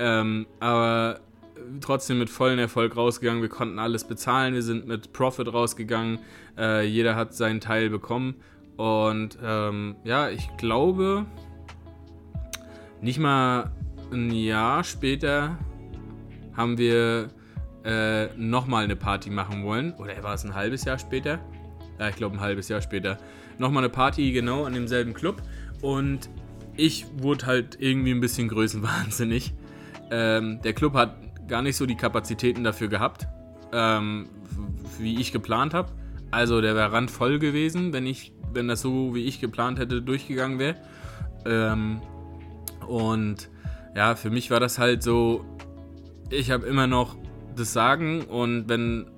[0.00, 1.20] Ähm, aber
[1.80, 3.40] trotzdem mit vollem Erfolg rausgegangen.
[3.40, 6.18] Wir konnten alles bezahlen, wir sind mit Profit rausgegangen.
[6.58, 8.34] Äh, jeder hat seinen Teil bekommen.
[8.76, 11.26] Und ähm, ja, ich glaube,
[13.00, 13.70] nicht mal
[14.12, 15.58] ein Jahr später
[16.56, 17.28] haben wir
[17.84, 19.92] äh, nochmal eine Party machen wollen.
[19.94, 21.38] Oder war es ein halbes Jahr später?
[21.98, 23.18] Ja, ich glaube ein halbes Jahr später.
[23.58, 25.42] Nochmal eine Party, genau, an demselben Club.
[25.82, 26.28] Und
[26.76, 29.52] ich wurde halt irgendwie ein bisschen größenwahnsinnig.
[30.10, 31.16] Ähm, der Club hat
[31.48, 33.26] gar nicht so die Kapazitäten dafür gehabt,
[33.72, 34.28] ähm,
[34.98, 35.92] wie ich geplant habe.
[36.30, 40.58] Also der wäre randvoll gewesen, wenn ich, wenn das so wie ich geplant hätte durchgegangen
[40.58, 40.76] wäre.
[41.46, 42.00] Ähm,
[42.86, 43.48] Und
[43.98, 45.44] ja, für mich war das halt so,
[46.30, 47.16] ich habe immer noch
[47.56, 49.10] das Sagen und wenn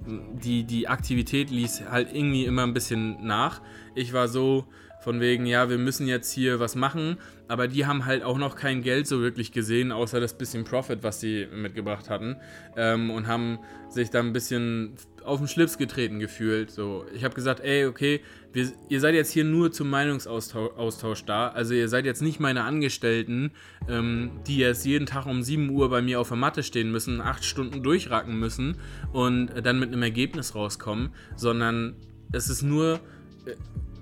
[0.43, 3.61] die, die Aktivität ließ halt irgendwie immer ein bisschen nach.
[3.95, 4.65] Ich war so
[5.03, 8.57] von wegen, ja, wir müssen jetzt hier was machen, aber die haben halt auch noch
[8.57, 12.37] kein Geld so wirklich gesehen, außer das bisschen Profit, was sie mitgebracht hatten
[12.75, 13.59] ähm, und haben
[13.91, 16.71] sich da ein bisschen auf den Schlips getreten gefühlt.
[16.71, 18.21] So, ich habe gesagt, ey, okay,
[18.53, 21.49] wir, ihr seid jetzt hier nur zum Meinungsaustausch da.
[21.49, 23.53] Also ihr seid jetzt nicht meine Angestellten,
[23.89, 27.21] ähm, die jetzt jeden Tag um 7 Uhr bei mir auf der Matte stehen müssen,
[27.21, 28.77] 8 Stunden durchracken müssen
[29.13, 31.97] und dann mit einem Ergebnis rauskommen, sondern
[32.33, 33.01] es ist nur
[33.47, 33.55] äh,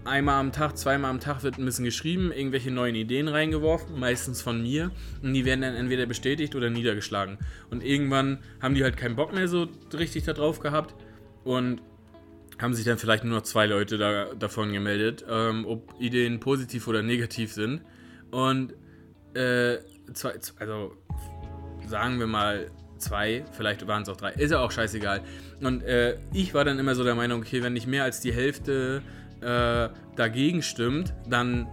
[0.05, 4.41] einmal am Tag, zweimal am Tag wird ein bisschen geschrieben, irgendwelche neuen Ideen reingeworfen, meistens
[4.41, 4.91] von mir.
[5.23, 7.39] Und die werden dann entweder bestätigt oder niedergeschlagen.
[7.71, 10.95] Und irgendwann haben die halt keinen Bock mehr so richtig darauf gehabt
[11.49, 11.81] und
[12.61, 16.87] haben sich dann vielleicht nur noch zwei Leute da, davon gemeldet, ähm, ob Ideen positiv
[16.89, 17.81] oder negativ sind.
[18.31, 18.75] Und
[19.33, 19.79] äh,
[20.13, 20.93] zwei, also
[21.87, 25.23] sagen wir mal zwei, vielleicht waren es auch drei, ist ja auch scheißegal.
[25.63, 28.33] Und äh, ich war dann immer so der Meinung, okay, wenn nicht mehr als die
[28.33, 29.01] Hälfte
[29.41, 31.67] äh, dagegen stimmt, dann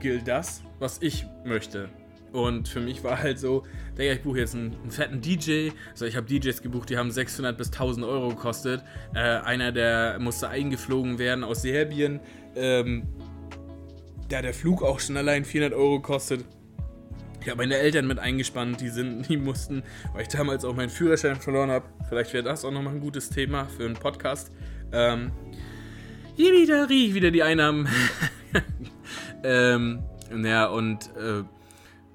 [0.00, 1.90] gilt das, was ich möchte.
[2.32, 3.64] Und für mich war halt so,
[3.98, 5.70] Digga, ich buche jetzt einen, einen, fetten DJ.
[5.90, 8.82] Also ich habe DJs gebucht, die haben 600 bis 1000 Euro gekostet.
[9.14, 12.20] Äh, einer, der musste eingeflogen werden aus Serbien.
[12.56, 13.06] Ähm,
[14.28, 16.44] da der Flug auch schon allein 400 Euro kostet.
[17.42, 19.82] Ich habe meine Eltern mit eingespannt, die sind, die mussten,
[20.14, 21.84] weil ich damals auch meinen Führerschein verloren habe.
[22.08, 24.52] Vielleicht wäre das auch nochmal ein gutes Thema für einen Podcast.
[24.92, 25.32] Ähm,
[26.36, 27.88] hier wieder riech wieder die Einnahmen.
[29.44, 30.02] ähm,
[30.42, 31.42] ja, und äh,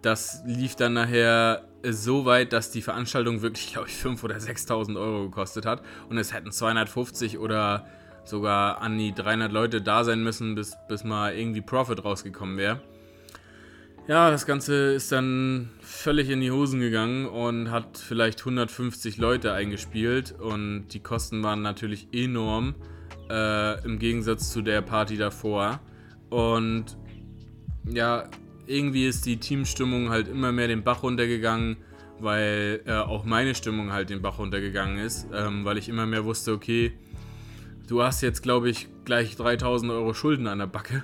[0.01, 4.99] das lief dann nachher so weit, dass die Veranstaltung wirklich, glaube ich, 5.000 oder 6.000
[4.99, 5.81] Euro gekostet hat.
[6.09, 7.87] Und es hätten 250 oder
[8.23, 12.81] sogar an die 300 Leute da sein müssen, bis, bis mal irgendwie Profit rausgekommen wäre.
[14.07, 19.51] Ja, das Ganze ist dann völlig in die Hosen gegangen und hat vielleicht 150 Leute
[19.51, 20.31] eingespielt.
[20.31, 22.75] Und die Kosten waren natürlich enorm
[23.29, 25.81] äh, im Gegensatz zu der Party davor.
[26.29, 26.97] Und
[27.85, 28.29] ja,
[28.67, 31.77] irgendwie ist die Teamstimmung halt immer mehr den Bach runtergegangen,
[32.19, 36.25] weil äh, auch meine Stimmung halt den Bach runtergegangen ist, ähm, weil ich immer mehr
[36.25, 36.93] wusste, okay,
[37.87, 41.03] du hast jetzt, glaube ich, gleich 3000 Euro Schulden an der Backe.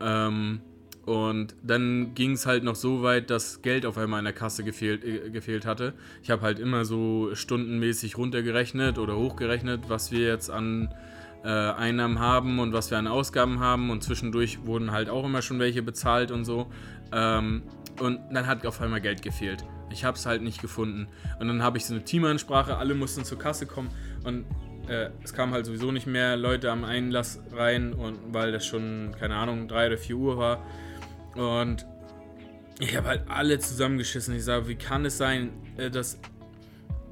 [0.00, 0.60] Ähm,
[1.04, 4.62] und dann ging es halt noch so weit, dass Geld auf einmal in der Kasse
[4.62, 5.94] gefehlt, äh, gefehlt hatte.
[6.22, 10.94] Ich habe halt immer so stundenmäßig runtergerechnet oder hochgerechnet, was wir jetzt an
[11.44, 15.42] äh, Einnahmen haben und was wir an Ausgaben haben und zwischendurch wurden halt auch immer
[15.42, 16.66] schon welche bezahlt und so.
[17.12, 17.62] Ähm,
[18.00, 19.64] und dann hat auf einmal Geld gefehlt.
[19.90, 21.08] Ich habe es halt nicht gefunden.
[21.38, 23.90] Und dann habe ich so eine Teamansprache, alle mussten zur Kasse kommen
[24.24, 24.44] und
[24.88, 29.14] äh, es kamen halt sowieso nicht mehr Leute am Einlass rein und weil das schon,
[29.18, 30.66] keine Ahnung, 3 oder 4 Uhr war.
[31.34, 31.86] Und
[32.80, 34.34] ich habe halt alle zusammengeschissen.
[34.34, 36.18] Ich sage, wie kann es sein, äh, dass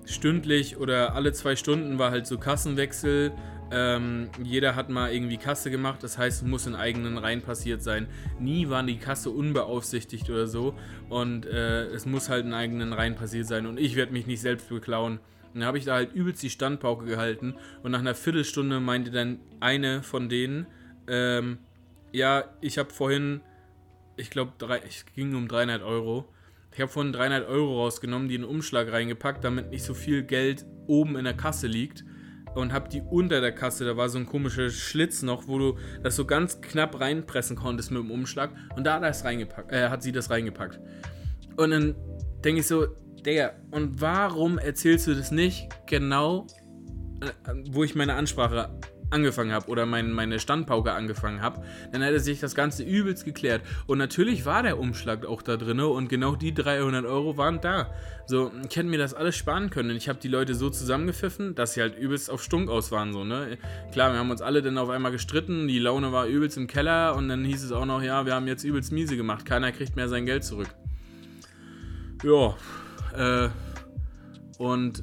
[0.04, 3.32] stündlich oder alle zwei Stunden war halt so Kassenwechsel
[3.72, 7.83] ähm, jeder hat mal irgendwie Kasse gemacht, das heißt, es muss in eigenen Reihen passiert
[7.83, 8.09] sein.
[8.40, 10.74] Nie war die Kasse unbeaufsichtigt oder so
[11.09, 14.40] und äh, es muss halt in eigenen Reihen passiert sein und ich werde mich nicht
[14.40, 15.20] selbst beklauen.
[15.54, 19.40] dann habe ich da halt übelst die Standpauke gehalten und nach einer Viertelstunde meinte dann
[19.61, 20.66] eine von denen,
[21.06, 21.59] ähm,
[22.12, 23.40] ja, ich habe vorhin,
[24.16, 24.52] ich glaube,
[24.87, 26.28] es ging um 300 Euro.
[26.72, 30.22] Ich habe vorhin 300 Euro rausgenommen, die in den Umschlag reingepackt, damit nicht so viel
[30.22, 32.04] Geld oben in der Kasse liegt
[32.54, 35.78] und habe die unter der Kasse, da war so ein komischer Schlitz noch, wo du
[36.02, 39.88] das so ganz knapp reinpressen konntest mit dem Umschlag und da hat, das reingepackt, äh,
[39.88, 40.80] hat sie das reingepackt.
[41.56, 41.94] Und dann
[42.44, 42.86] denke ich so,
[43.24, 46.46] Digga, und warum erzählst du das nicht genau,
[47.20, 48.70] äh, wo ich meine Ansprache
[49.11, 53.62] angefangen habe oder mein, meine Standpauke angefangen habe, dann hätte sich das Ganze übelst geklärt.
[53.87, 57.92] Und natürlich war der Umschlag auch da drin und genau die 300 Euro waren da.
[58.27, 59.96] So, ich hätte mir das alles sparen können.
[59.96, 63.12] Ich habe die Leute so zusammengepfiffen, dass sie halt übelst auf Stunk aus waren.
[63.12, 63.59] So, ne?
[63.92, 67.16] Klar, wir haben uns alle dann auf einmal gestritten, die Laune war übelst im Keller
[67.16, 69.96] und dann hieß es auch noch, ja, wir haben jetzt übelst miese gemacht, keiner kriegt
[69.96, 70.68] mehr sein Geld zurück.
[72.23, 72.55] Ja,
[73.16, 73.49] äh,
[74.59, 75.03] und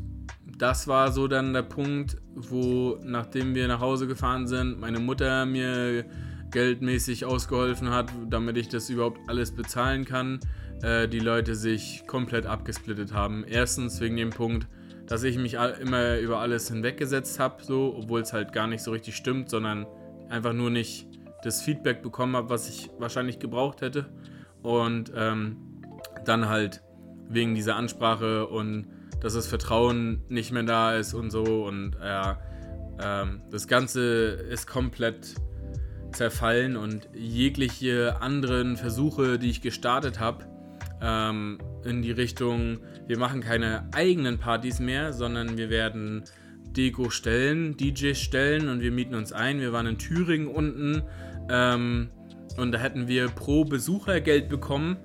[0.58, 5.45] das war so dann der Punkt, wo, nachdem wir nach Hause gefahren sind, meine Mutter
[5.45, 6.05] mir
[6.51, 10.39] geldmäßig ausgeholfen hat, damit ich das überhaupt alles bezahlen kann,
[10.82, 13.43] äh, die Leute sich komplett abgesplittet haben.
[13.47, 14.68] Erstens wegen dem Punkt,
[15.05, 18.91] dass ich mich immer über alles hinweggesetzt habe, so, obwohl es halt gar nicht so
[18.91, 19.86] richtig stimmt, sondern
[20.30, 21.08] einfach nur nicht
[21.43, 24.10] das Feedback bekommen habe, was ich wahrscheinlich gebraucht hätte.
[24.64, 25.58] Und ähm,
[26.26, 26.82] dann halt
[27.30, 28.88] wegen dieser Ansprache und
[29.20, 31.43] dass das Vertrauen nicht mehr da ist und so.
[31.65, 32.39] Und ja,
[33.01, 34.01] ähm, das Ganze
[34.49, 35.36] ist komplett
[36.11, 40.45] zerfallen und jegliche anderen Versuche, die ich gestartet habe,
[41.01, 46.24] ähm, in die Richtung, wir machen keine eigenen Partys mehr, sondern wir werden
[46.72, 49.59] Deko stellen, DJs stellen und wir mieten uns ein.
[49.59, 51.03] Wir waren in Thüringen unten
[51.49, 52.09] ähm,
[52.57, 54.97] und da hätten wir pro Besucher Geld bekommen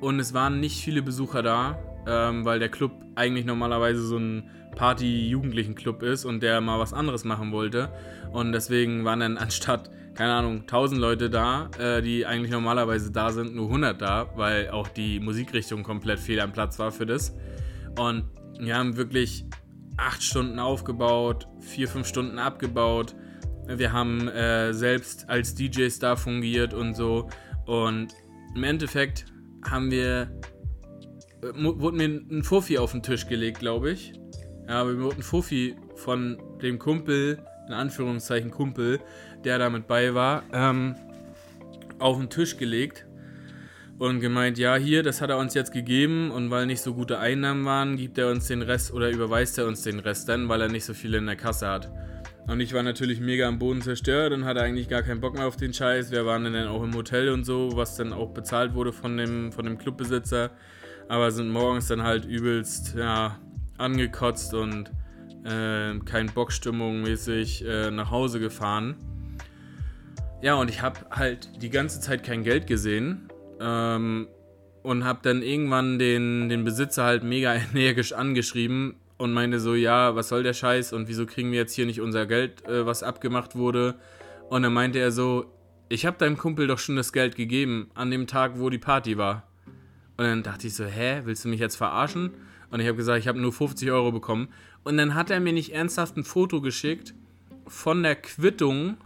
[0.00, 4.50] und es waren nicht viele Besucher da, ähm, weil der Club eigentlich normalerweise so ein
[4.76, 7.92] Party-Jugendlichen-Club ist und der mal was anderes machen wollte.
[8.32, 13.30] Und deswegen waren dann anstatt, keine Ahnung, 1000 Leute da, äh, die eigentlich normalerweise da
[13.30, 17.34] sind, nur 100 da, weil auch die Musikrichtung komplett fehl am Platz war für das.
[17.98, 18.24] Und
[18.58, 19.44] wir haben wirklich
[19.96, 23.14] 8 Stunden aufgebaut, 4, 5 Stunden abgebaut.
[23.66, 27.28] Wir haben äh, selbst als DJs da fungiert und so.
[27.66, 28.14] Und
[28.54, 29.26] im Endeffekt
[29.68, 30.30] haben wir,
[31.42, 34.12] wurde mir ein Fuffi auf den Tisch gelegt, glaube ich.
[34.68, 39.00] Ja, aber mir wurde ein Fuffi von dem Kumpel, in Anführungszeichen Kumpel,
[39.44, 40.94] der da mit bei war, ähm,
[41.98, 43.06] auf den Tisch gelegt
[43.98, 47.18] und gemeint, ja, hier, das hat er uns jetzt gegeben und weil nicht so gute
[47.18, 50.62] Einnahmen waren, gibt er uns den Rest oder überweist er uns den Rest dann, weil
[50.62, 51.90] er nicht so viel in der Kasse hat.
[52.46, 55.46] Und ich war natürlich mega am Boden zerstört und hatte eigentlich gar keinen Bock mehr
[55.46, 56.10] auf den Scheiß.
[56.10, 59.52] Wir waren dann auch im Hotel und so, was dann auch bezahlt wurde von dem,
[59.52, 60.50] von dem Clubbesitzer.
[61.10, 63.36] Aber sind morgens dann halt übelst, ja,
[63.78, 64.92] angekotzt und
[65.44, 68.94] äh, kein Bockstimmung mäßig äh, nach Hause gefahren.
[70.40, 74.28] Ja, und ich habe halt die ganze Zeit kein Geld gesehen ähm,
[74.84, 80.14] und habe dann irgendwann den, den Besitzer halt mega energisch angeschrieben und meinte so, ja,
[80.14, 83.02] was soll der Scheiß und wieso kriegen wir jetzt hier nicht unser Geld, äh, was
[83.02, 83.96] abgemacht wurde?
[84.48, 85.46] Und dann meinte er so,
[85.88, 89.18] ich habe deinem Kumpel doch schon das Geld gegeben an dem Tag, wo die Party
[89.18, 89.49] war.
[90.20, 92.32] Und dann dachte ich so, hä, willst du mich jetzt verarschen?
[92.70, 94.48] Und ich habe gesagt, ich habe nur 50 Euro bekommen.
[94.84, 97.14] Und dann hat er mir nicht ernsthaft ein Foto geschickt
[97.66, 98.98] von der Quittung,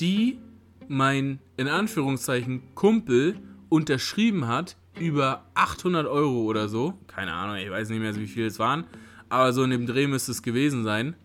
[0.00, 0.38] die
[0.86, 3.36] mein, in Anführungszeichen, Kumpel
[3.70, 6.98] unterschrieben hat über 800 Euro oder so.
[7.06, 8.84] Keine Ahnung, ich weiß nicht mehr, wie viel es waren.
[9.30, 11.16] Aber so in dem Dreh müsste es gewesen sein.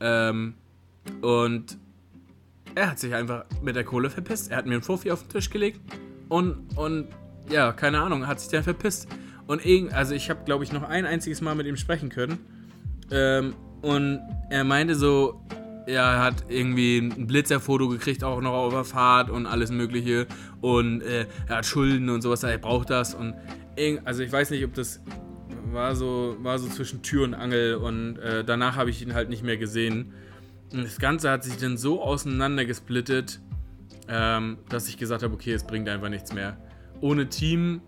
[0.00, 0.52] Ähm,
[1.22, 1.78] und
[2.74, 4.50] er hat sich einfach mit der Kohle verpisst.
[4.50, 5.80] Er hat mir einen Fofi auf den Tisch gelegt
[6.28, 7.08] und, und
[7.50, 9.08] ja, keine Ahnung, hat sich dann verpisst.
[9.46, 12.38] Und irgend, also ich habe, glaube ich, noch ein einziges Mal mit ihm sprechen können.
[13.10, 14.20] Ähm, und
[14.50, 15.42] er meinte so,
[15.86, 20.26] ja, er hat irgendwie ein Blitzerfoto gekriegt, auch noch auf der Fahrt und alles Mögliche.
[20.60, 23.14] Und äh, er hat Schulden und sowas, er braucht das.
[23.14, 23.34] Und
[24.04, 25.00] also ich weiß nicht, ob das
[25.70, 27.74] war so, war so zwischen Tür und Angel.
[27.74, 30.14] Und äh, danach habe ich ihn halt nicht mehr gesehen.
[30.72, 33.40] Und das Ganze hat sich dann so auseinandergesplittet,
[34.08, 36.56] ähm, dass ich gesagt habe, okay, es bringt einfach nichts mehr.
[37.04, 37.82] Ohne Team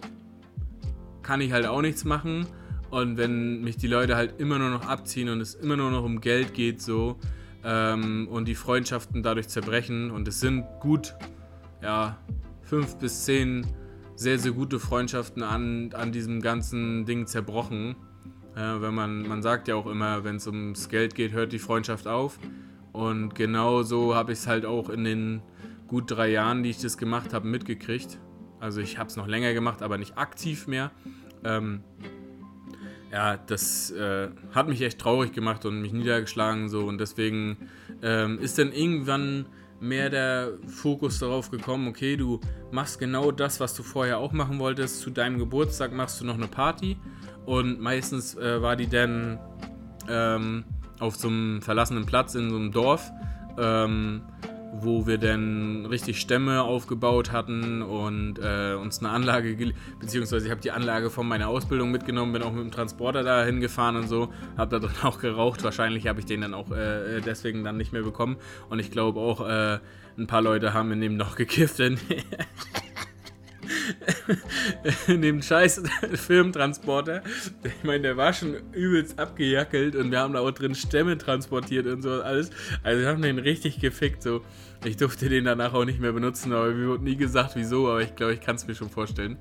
[1.23, 2.47] kann ich halt auch nichts machen.
[2.91, 6.05] Und wenn mich die Leute halt immer nur noch abziehen und es immer nur noch
[6.05, 7.17] um Geld geht, so,
[7.65, 11.15] ähm, und die Freundschaften dadurch zerbrechen, und es sind gut,
[11.83, 12.19] ja,
[12.61, 13.67] fünf bis zehn
[14.17, 17.97] sehr, sehr gute Freundschaften an, an diesem ganzen Ding zerbrochen.
[18.55, 21.59] Äh, wenn man, man sagt ja auch immer, wenn es ums Geld geht, hört die
[21.59, 22.39] Freundschaft auf.
[22.93, 25.41] Und genau so habe ich es halt auch in den
[25.89, 28.19] gut drei Jahren, die ich das gemacht habe, mitgekriegt.
[28.67, 30.91] Also ich habe es noch länger gemacht, aber nicht aktiv mehr.
[31.45, 31.85] Ähm,
[33.13, 37.59] ja, das äh, hat mich echt traurig gemacht und mich niedergeschlagen so und deswegen
[38.03, 39.47] ähm, ist dann irgendwann
[39.79, 42.41] mehr der Fokus darauf gekommen, okay, du
[42.73, 45.01] machst genau das, was du vorher auch machen wolltest.
[45.01, 46.97] Zu deinem Geburtstag machst du noch eine Party
[47.45, 49.39] und meistens äh, war die dann
[50.09, 50.65] ähm,
[50.99, 53.13] auf so einem verlassenen Platz in so einem Dorf.
[53.59, 54.23] Ähm,
[54.73, 59.57] wo wir dann richtig Stämme aufgebaut hatten und äh, uns eine Anlage,
[60.01, 63.45] beziehungsweise ich habe die Anlage von meiner Ausbildung mitgenommen, bin auch mit dem Transporter da
[63.45, 65.65] hingefahren und so, habe da drin auch geraucht.
[65.65, 68.37] Wahrscheinlich habe ich den dann auch äh, deswegen dann nicht mehr bekommen
[68.69, 69.79] und ich glaube auch, äh,
[70.19, 71.77] ein paar Leute haben in dem noch gekifft,
[75.07, 75.83] in dem scheiß
[76.15, 77.23] Firmentransporter.
[77.63, 81.87] Ich meine, der war schon übelst abgejackelt und wir haben da auch drin Stämme transportiert
[81.87, 82.51] und so alles.
[82.83, 84.43] Also wir haben den richtig gefickt so.
[84.85, 88.03] Ich durfte den danach auch nicht mehr benutzen, aber mir wurde nie gesagt, wieso, aber
[88.03, 89.39] ich glaube, ich kann es mir schon vorstellen.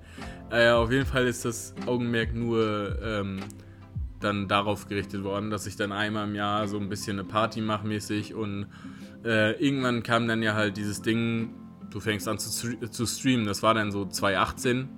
[0.50, 3.40] Äh, auf jeden Fall ist das Augenmerk nur ähm,
[4.20, 7.62] dann darauf gerichtet worden, dass ich dann einmal im Jahr so ein bisschen eine Party
[7.62, 8.68] mache mäßig und
[9.24, 11.54] äh, irgendwann kam dann ja halt dieses Ding,
[11.96, 13.46] du fängst an zu, zu streamen.
[13.46, 14.90] Das war dann so 2018.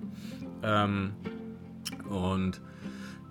[0.64, 1.12] Ähm,
[2.10, 2.60] und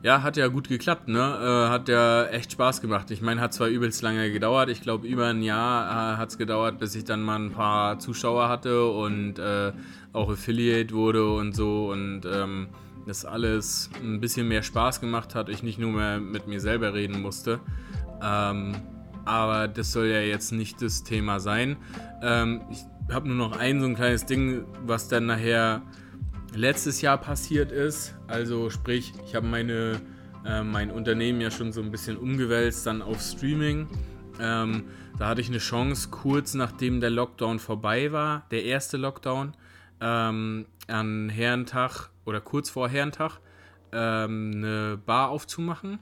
[0.03, 1.19] ja, hat ja gut geklappt, ne?
[1.19, 3.11] Äh, hat ja echt Spaß gemacht.
[3.11, 4.69] Ich meine, hat zwar übelst lange gedauert.
[4.69, 7.99] Ich glaube, über ein Jahr äh, hat es gedauert, bis ich dann mal ein paar
[7.99, 9.73] Zuschauer hatte und äh,
[10.13, 11.91] auch Affiliate wurde und so.
[11.91, 12.69] Und ähm,
[13.05, 15.49] das alles ein bisschen mehr Spaß gemacht hat.
[15.49, 17.59] Ich nicht nur mehr mit mir selber reden musste.
[18.23, 18.75] Ähm,
[19.25, 21.75] aber das soll ja jetzt nicht das Thema sein.
[22.21, 25.81] Ähm, ich habe nur noch ein so ein kleines Ding, was dann nachher
[26.53, 28.15] letztes Jahr passiert ist.
[28.27, 30.01] Also sprich, ich habe meine,
[30.45, 33.87] äh, mein Unternehmen ja schon so ein bisschen umgewälzt dann auf Streaming.
[34.39, 34.85] Ähm,
[35.17, 39.53] da hatte ich eine Chance, kurz nachdem der Lockdown vorbei war, der erste Lockdown,
[39.99, 43.39] ähm, an Herrentag oder kurz vor Herrentag
[43.91, 45.99] ähm, eine Bar aufzumachen.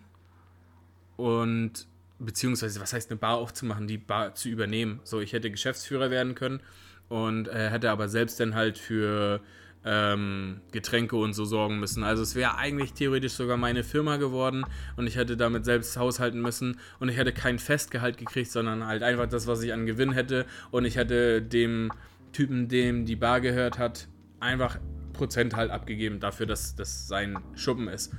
[1.18, 1.88] Und
[2.20, 4.99] beziehungsweise, was heißt eine Bar aufzumachen, die Bar zu übernehmen.
[5.03, 6.62] So, ich hätte Geschäftsführer werden können
[7.10, 9.41] und äh, hätte aber selbst dann halt für
[9.86, 12.03] ähm, Getränke und so sorgen müssen.
[12.03, 14.66] Also es wäre eigentlich theoretisch sogar meine Firma geworden
[14.97, 19.03] und ich hätte damit selbst haushalten müssen und ich hätte kein Festgehalt gekriegt, sondern halt
[19.03, 21.91] einfach das, was ich an Gewinn hätte und ich hätte dem
[22.34, 24.08] Typen, dem die Bar gehört hat,
[24.39, 24.80] einfach
[25.14, 28.12] Prozent halt abgegeben dafür, dass das sein Schuppen ist.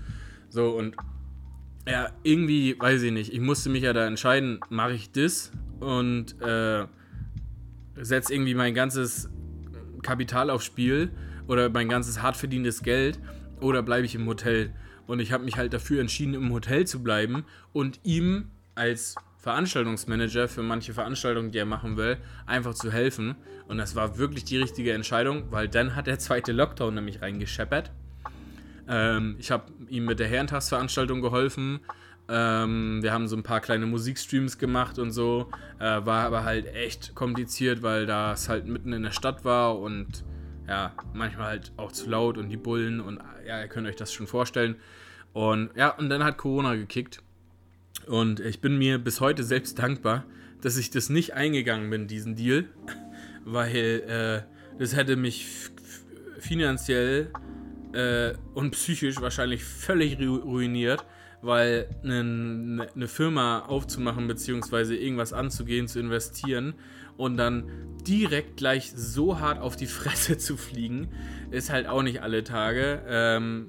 [0.48, 0.96] So und
[1.88, 6.40] ja, irgendwie, weiß ich nicht, ich musste mich ja da entscheiden, mache ich das und
[6.40, 6.86] äh,
[8.00, 9.28] setze irgendwie mein ganzes
[10.02, 11.10] Kapital aufs Spiel
[11.48, 13.18] oder mein ganzes hart verdientes Geld
[13.60, 14.72] oder bleibe ich im Hotel.
[15.06, 20.48] Und ich habe mich halt dafür entschieden, im Hotel zu bleiben und ihm als Veranstaltungsmanager
[20.48, 22.16] für manche Veranstaltungen, die er machen will,
[22.46, 23.36] einfach zu helfen.
[23.68, 27.92] Und das war wirklich die richtige Entscheidung, weil dann hat der zweite Lockdown nämlich reingescheppert.
[28.88, 31.80] Ähm, ich habe ihm mit der Herrentagsveranstaltung geholfen.
[32.28, 35.48] Ähm, wir haben so ein paar kleine Musikstreams gemacht und so.
[35.78, 40.24] Äh, war aber halt echt kompliziert, weil das halt mitten in der Stadt war und
[40.68, 44.12] ja, manchmal halt auch zu laut und die Bullen und ja, ihr könnt euch das
[44.12, 44.76] schon vorstellen.
[45.32, 47.22] Und ja, und dann hat Corona gekickt.
[48.06, 50.24] Und ich bin mir bis heute selbst dankbar,
[50.62, 52.64] dass ich das nicht eingegangen bin, diesen Deal,
[53.44, 55.46] weil äh, das hätte mich
[56.38, 57.30] finanziell
[57.92, 61.04] äh, und psychisch wahrscheinlich völlig ruiniert,
[61.42, 64.94] weil eine, eine Firma aufzumachen bzw.
[64.94, 66.74] irgendwas anzugehen, zu investieren
[67.16, 67.64] und dann
[68.06, 71.08] direkt gleich so hart auf die Fresse zu fliegen,
[71.50, 73.02] ist halt auch nicht alle Tage.
[73.08, 73.68] Ähm,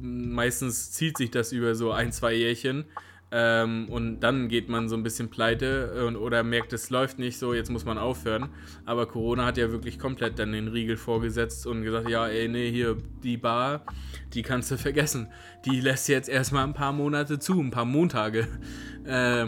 [0.00, 2.84] meistens zieht sich das über so ein, zwei Jährchen.
[3.30, 7.38] Ähm, und dann geht man so ein bisschen pleite und, oder merkt, es läuft nicht
[7.38, 8.48] so, jetzt muss man aufhören.
[8.86, 12.70] Aber Corona hat ja wirklich komplett dann den Riegel vorgesetzt und gesagt, ja, ey, nee,
[12.70, 13.84] hier, die Bar,
[14.32, 15.28] die kannst du vergessen.
[15.66, 18.46] Die lässt jetzt erstmal ein paar Monate zu, ein paar Montage.
[19.04, 19.46] Äh,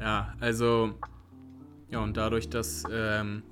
[0.00, 0.94] ja, also
[1.90, 3.42] ja, und dadurch, dass ähm,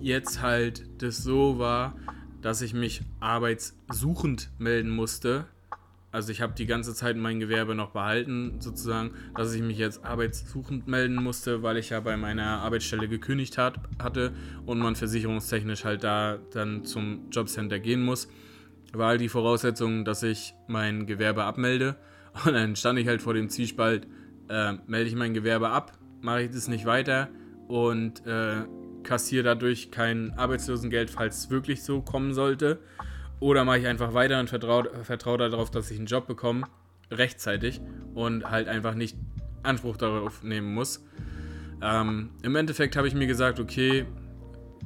[0.00, 1.94] jetzt halt das so war,
[2.40, 5.46] dass ich mich arbeitssuchend melden musste,
[6.16, 10.02] also ich habe die ganze Zeit mein Gewerbe noch behalten, sozusagen, dass ich mich jetzt
[10.02, 14.32] arbeitssuchend melden musste, weil ich ja bei meiner Arbeitsstelle gekündigt hat, hatte
[14.64, 18.28] und man versicherungstechnisch halt da dann zum Jobcenter gehen muss,
[18.94, 21.96] war halt die Voraussetzung, dass ich mein Gewerbe abmelde.
[22.46, 24.06] Und dann stand ich halt vor dem Zwiespalt,
[24.48, 27.28] äh, melde ich mein Gewerbe ab, mache ich das nicht weiter
[27.68, 28.64] und äh,
[29.02, 32.78] kassiere dadurch kein Arbeitslosengeld, falls es wirklich so kommen sollte.
[33.40, 36.64] Oder mache ich einfach weiter und vertraue vertrau darauf, dass ich einen Job bekomme,
[37.10, 37.80] rechtzeitig
[38.14, 39.16] und halt einfach nicht
[39.62, 41.04] Anspruch darauf nehmen muss.
[41.82, 44.06] Ähm, Im Endeffekt habe ich mir gesagt, okay,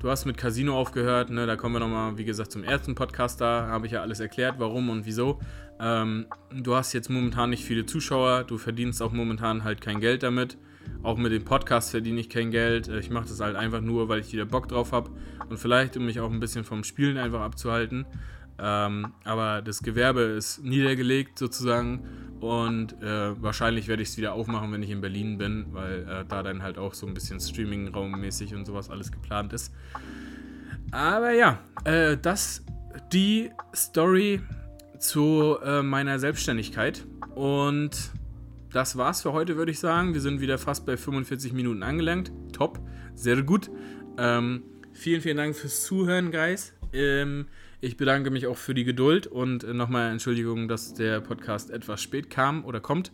[0.01, 3.41] du hast mit Casino aufgehört, ne, da kommen wir nochmal, wie gesagt, zum ersten Podcast,
[3.41, 5.39] da habe ich ja alles erklärt, warum und wieso.
[5.79, 10.23] Ähm, du hast jetzt momentan nicht viele Zuschauer, du verdienst auch momentan halt kein Geld
[10.23, 10.59] damit.
[11.03, 12.89] Auch mit dem Podcast verdiene ich kein Geld.
[12.89, 15.11] Äh, ich mache das halt einfach nur, weil ich wieder Bock drauf habe
[15.49, 18.07] und vielleicht, um mich auch ein bisschen vom Spielen einfach abzuhalten.
[18.61, 22.07] Ähm, aber das Gewerbe ist niedergelegt sozusagen
[22.41, 26.25] und äh, wahrscheinlich werde ich es wieder aufmachen, wenn ich in Berlin bin, weil äh,
[26.29, 29.73] da dann halt auch so ein bisschen Streaming-Raummäßig und sowas alles geplant ist.
[30.91, 32.65] Aber ja, äh, das
[33.13, 34.41] die Story
[34.99, 38.11] zu äh, meiner Selbstständigkeit und
[38.73, 40.15] das war's für heute, würde ich sagen.
[40.15, 42.31] Wir sind wieder fast bei 45 Minuten angelangt.
[42.53, 42.79] Top,
[43.15, 43.71] sehr gut.
[44.17, 46.73] Ähm, vielen, vielen Dank fürs Zuhören, Guys.
[46.93, 47.47] Ähm,
[47.81, 52.03] ich bedanke mich auch für die Geduld und äh, nochmal Entschuldigung, dass der Podcast etwas
[52.03, 53.13] spät kam oder kommt.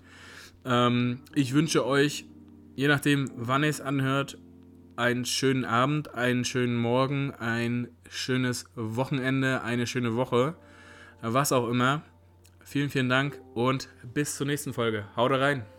[0.64, 2.26] Ähm, ich wünsche euch,
[2.74, 4.38] je nachdem, wann ihr es anhört,
[4.96, 10.56] einen schönen Abend, einen schönen Morgen, ein schönes Wochenende, eine schöne Woche,
[11.20, 12.02] was auch immer.
[12.64, 15.04] Vielen, vielen Dank und bis zur nächsten Folge.
[15.14, 15.75] Haut rein!